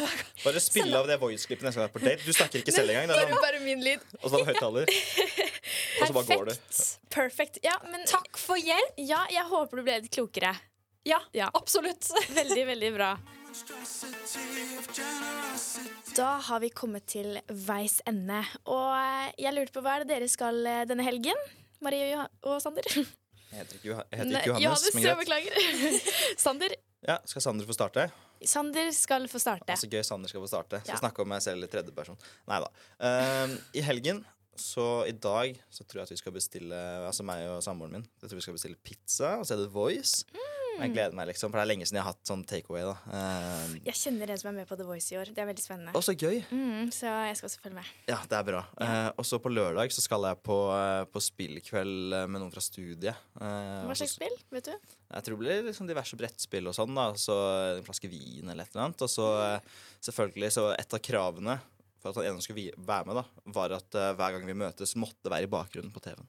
[0.45, 2.23] Bare spille av det voice-klippet neste gang du er på date.
[2.29, 3.09] Du snakker ikke selv engang.
[3.11, 4.01] Det er sånn, Bare min lyd.
[4.23, 4.87] og så var det høyttaler.
[6.03, 6.55] Og så bare går du.
[7.15, 7.59] Perfect.
[7.65, 8.95] Ja, men Takk for hjelp!
[8.99, 10.51] ja, jeg håper du ble litt klokere.
[11.07, 11.49] Ja, Ja.
[11.55, 12.09] absolutt.
[12.35, 13.13] Veldig, veldig bra.
[16.17, 18.43] Da har vi kommet til veis ende.
[18.67, 21.39] Og eh, jeg lurte på hva er det dere skal eh, denne helgen?
[21.85, 22.85] Marie og Sander?
[23.55, 25.19] Jeg heter ikke, jeg heter ikke Johannes, så greit.
[25.23, 25.99] beklager.
[26.45, 26.75] Sander,
[27.07, 28.07] Ja, skal Sander få starte?
[28.45, 29.77] Sander skal få starte.
[29.79, 30.81] Så gøy Sander skal få starte.
[30.85, 30.97] Så Ja.
[30.99, 32.17] snakke om meg selv i tredjeperson.
[32.51, 32.69] Nei da.
[33.01, 34.25] Ehm, I helgen,
[34.61, 38.09] så i dag, så tror jeg at vi skal bestille Altså meg og samboeren min.
[38.23, 40.25] Jeg tror vi skal bestille pizza og se The Voice.
[40.35, 40.55] Mm.
[40.75, 42.83] Jeg gleder meg, liksom, for det er lenge siden jeg har hatt sånn takeaway.
[43.15, 45.31] Ehm, Jeg kjenner en som er med på The Voice i år.
[45.35, 45.95] Det er veldig spennende.
[45.95, 46.41] Og så gøy!
[46.51, 47.93] Mm, så jeg skal også følge med.
[48.11, 48.63] Ja, det er bra.
[48.83, 52.65] Eh, og så på lørdag så skal jeg på, uh, på spillkveld med noen fra
[52.65, 53.23] studiet.
[53.39, 54.35] Uh, Hva slags spill?
[54.55, 54.91] Vet du?
[55.15, 56.99] Jeg tror det blir liksom diverse brettspill og sånn.
[56.99, 57.37] da Så
[57.77, 59.07] en flaske vin eller et eller annet.
[59.07, 59.29] Og så
[60.03, 61.61] selvfølgelig så et av kravene
[62.05, 64.93] for at han ene skulle være med, da var at uh, hver gang vi møtes,
[65.01, 66.29] måtte være i bakgrunnen på TV-en.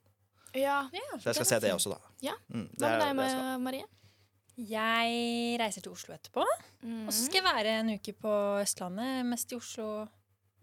[0.56, 0.86] Ja.
[1.20, 2.14] Så jeg skal se det også, da.
[2.24, 2.36] Ja.
[2.48, 3.56] Mm, det Hva er med deg, det.
[3.66, 3.88] Marie?
[4.56, 6.46] Jeg reiser til Oslo etterpå.
[6.80, 7.02] Mm.
[7.10, 9.90] Og så skal jeg være en uke på Østlandet, mest i Oslo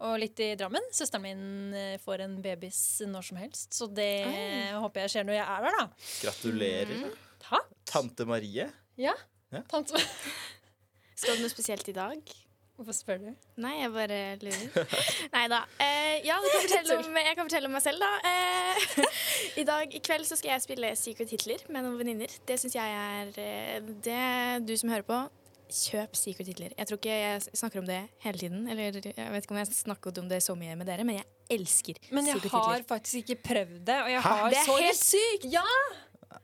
[0.03, 0.87] og litt i Drammen.
[0.91, 4.47] Søsteren min eh, får en babys når som helst, så det Oi.
[4.81, 6.09] håper jeg skjer når jeg er der, da.
[6.23, 7.05] Gratulerer.
[7.45, 7.69] Takk.
[7.93, 8.65] Tante Marie.
[8.99, 9.13] Ja.
[9.53, 9.61] Ja.
[9.69, 10.01] Tante
[11.13, 12.33] Skal du noe spesielt i dag?
[12.73, 13.27] Hvorfor spør du?
[13.61, 14.87] Nei, jeg bare lurer.
[15.35, 15.59] Nei da.
[15.83, 18.09] Eh, ja, du kan om, jeg kan fortelle om meg selv, da.
[18.25, 19.05] Eh,
[19.61, 22.33] I dag, I kveld så skal jeg spille Secret Hitler med noen venninner.
[22.49, 25.19] Det syns jeg er eh, Det du som hører på,
[25.73, 26.73] kjøp Secret Hitler.
[26.77, 28.65] Jeg tror ikke jeg snakker om det hele tiden.
[28.69, 31.21] Eller jeg vet ikke om jeg har snakket om det så mye med dere, men
[31.21, 32.17] jeg elsker Secret Hitler.
[32.17, 32.87] Men jeg har Hitler.
[32.89, 34.33] faktisk ikke prøvd det, og jeg Hæ?
[34.41, 35.47] har Det er helt sykt!
[35.53, 35.67] Ja,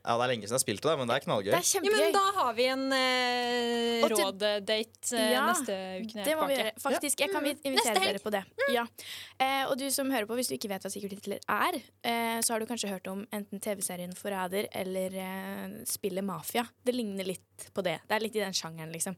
[0.00, 1.50] Ja, Det er lenge siden jeg har spilt det, men det er knallgøy.
[1.50, 4.78] Det er ja, men da har vi en eh, til- råddate
[5.18, 6.72] eh, Ja, neste uke Det må vi gjøre.
[6.80, 8.42] Faktisk, Jeg kan invitere dere på det.
[8.72, 8.84] Ja.
[9.38, 12.40] Eh, og du som hører på, hvis du ikke vet hva Secret titler er, eh,
[12.40, 16.64] så har du kanskje hørt om enten TV-serien Forræder eller eh, spillet Mafia.
[16.84, 17.98] Det ligner litt på det.
[18.08, 19.16] Det er litt i den sjangeren, liksom.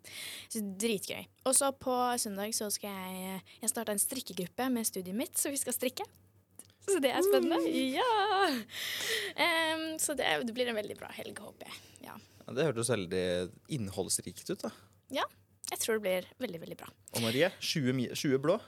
[0.51, 1.22] Så dritgøy.
[1.47, 5.51] Og så på søndag så skal jeg Jeg starta en strikkegruppe med studiet mitt, så
[5.51, 6.05] vi skal strikke.
[6.89, 7.61] Så det er spennende.
[7.95, 8.51] Ja!
[9.37, 11.78] Um, så det, det blir en veldig bra helg, håper jeg.
[12.09, 12.16] Ja.
[12.43, 13.24] Ja, det hørtes veldig
[13.72, 14.66] innholdsrikt ut.
[14.66, 14.72] da
[15.20, 15.28] Ja.
[15.72, 16.89] Jeg tror det blir veldig, veldig bra.
[17.16, 18.59] Og Marie, 20, 20 blå.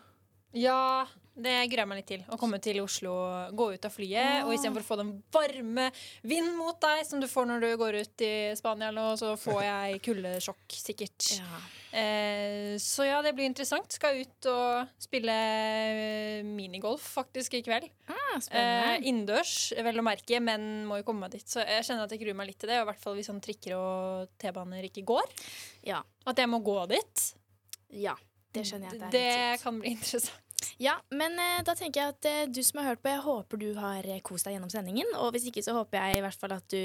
[0.57, 1.05] Ja,
[1.35, 2.25] det gruer meg litt til.
[2.31, 3.13] Å komme til Oslo,
[3.57, 5.89] gå ut av flyet, og istedenfor å få den varme
[6.23, 9.63] vind mot deg som du får når du går ut i Spania, nå, så får
[9.67, 11.31] jeg kuldesjokk, sikkert.
[11.45, 11.63] Ja.
[11.95, 13.93] Eh, så ja, det blir interessant.
[13.95, 17.87] Skal ut og spille eh, minigolf faktisk i kveld.
[18.11, 18.97] Ah, Eh.
[19.07, 21.47] Innendørs, vel å merke, men må jo komme meg dit.
[21.47, 22.81] Så jeg kjenner at jeg gruer meg litt til det.
[22.81, 25.31] og I hvert fall hvis sånn trikker og T-baner ikke går.
[25.87, 26.01] Ja.
[26.27, 27.29] At jeg må gå dit.
[27.95, 28.17] ja.
[28.55, 29.21] Det skjønner jeg at det.
[29.23, 30.44] Det kan bli interessant.
[30.83, 33.57] Ja, men eh, da tenker jeg at eh, du som har hørt på, jeg håper
[33.61, 35.09] du har eh, kost deg gjennom sendingen.
[35.21, 36.83] Og hvis ikke, så håper jeg i hvert fall at du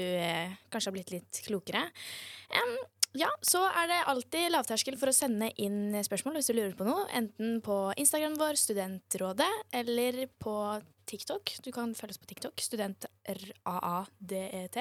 [0.72, 1.82] kanskje har blitt litt klokere.
[2.54, 2.74] Um,
[3.18, 6.86] ja, så er det alltid lavterskel for å sende inn spørsmål hvis du lurer på
[6.86, 7.02] noe.
[7.16, 10.54] Enten på Instagram vår, Studentrådet, eller på
[11.10, 11.44] TikTok.
[11.64, 12.54] Du kan følge oss på TikTok.
[12.62, 14.76] Student-RAADET.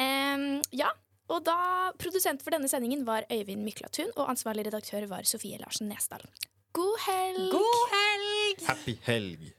[0.00, 0.88] Em, ja,
[1.32, 5.88] og da Produsent for denne sendingen var Øyvind Myklatun, og ansvarlig redaktør var Sofie Larsen
[5.92, 6.24] Nesdal.
[6.74, 7.50] God helg!
[7.50, 8.58] God helg!
[8.66, 9.52] Happy helg!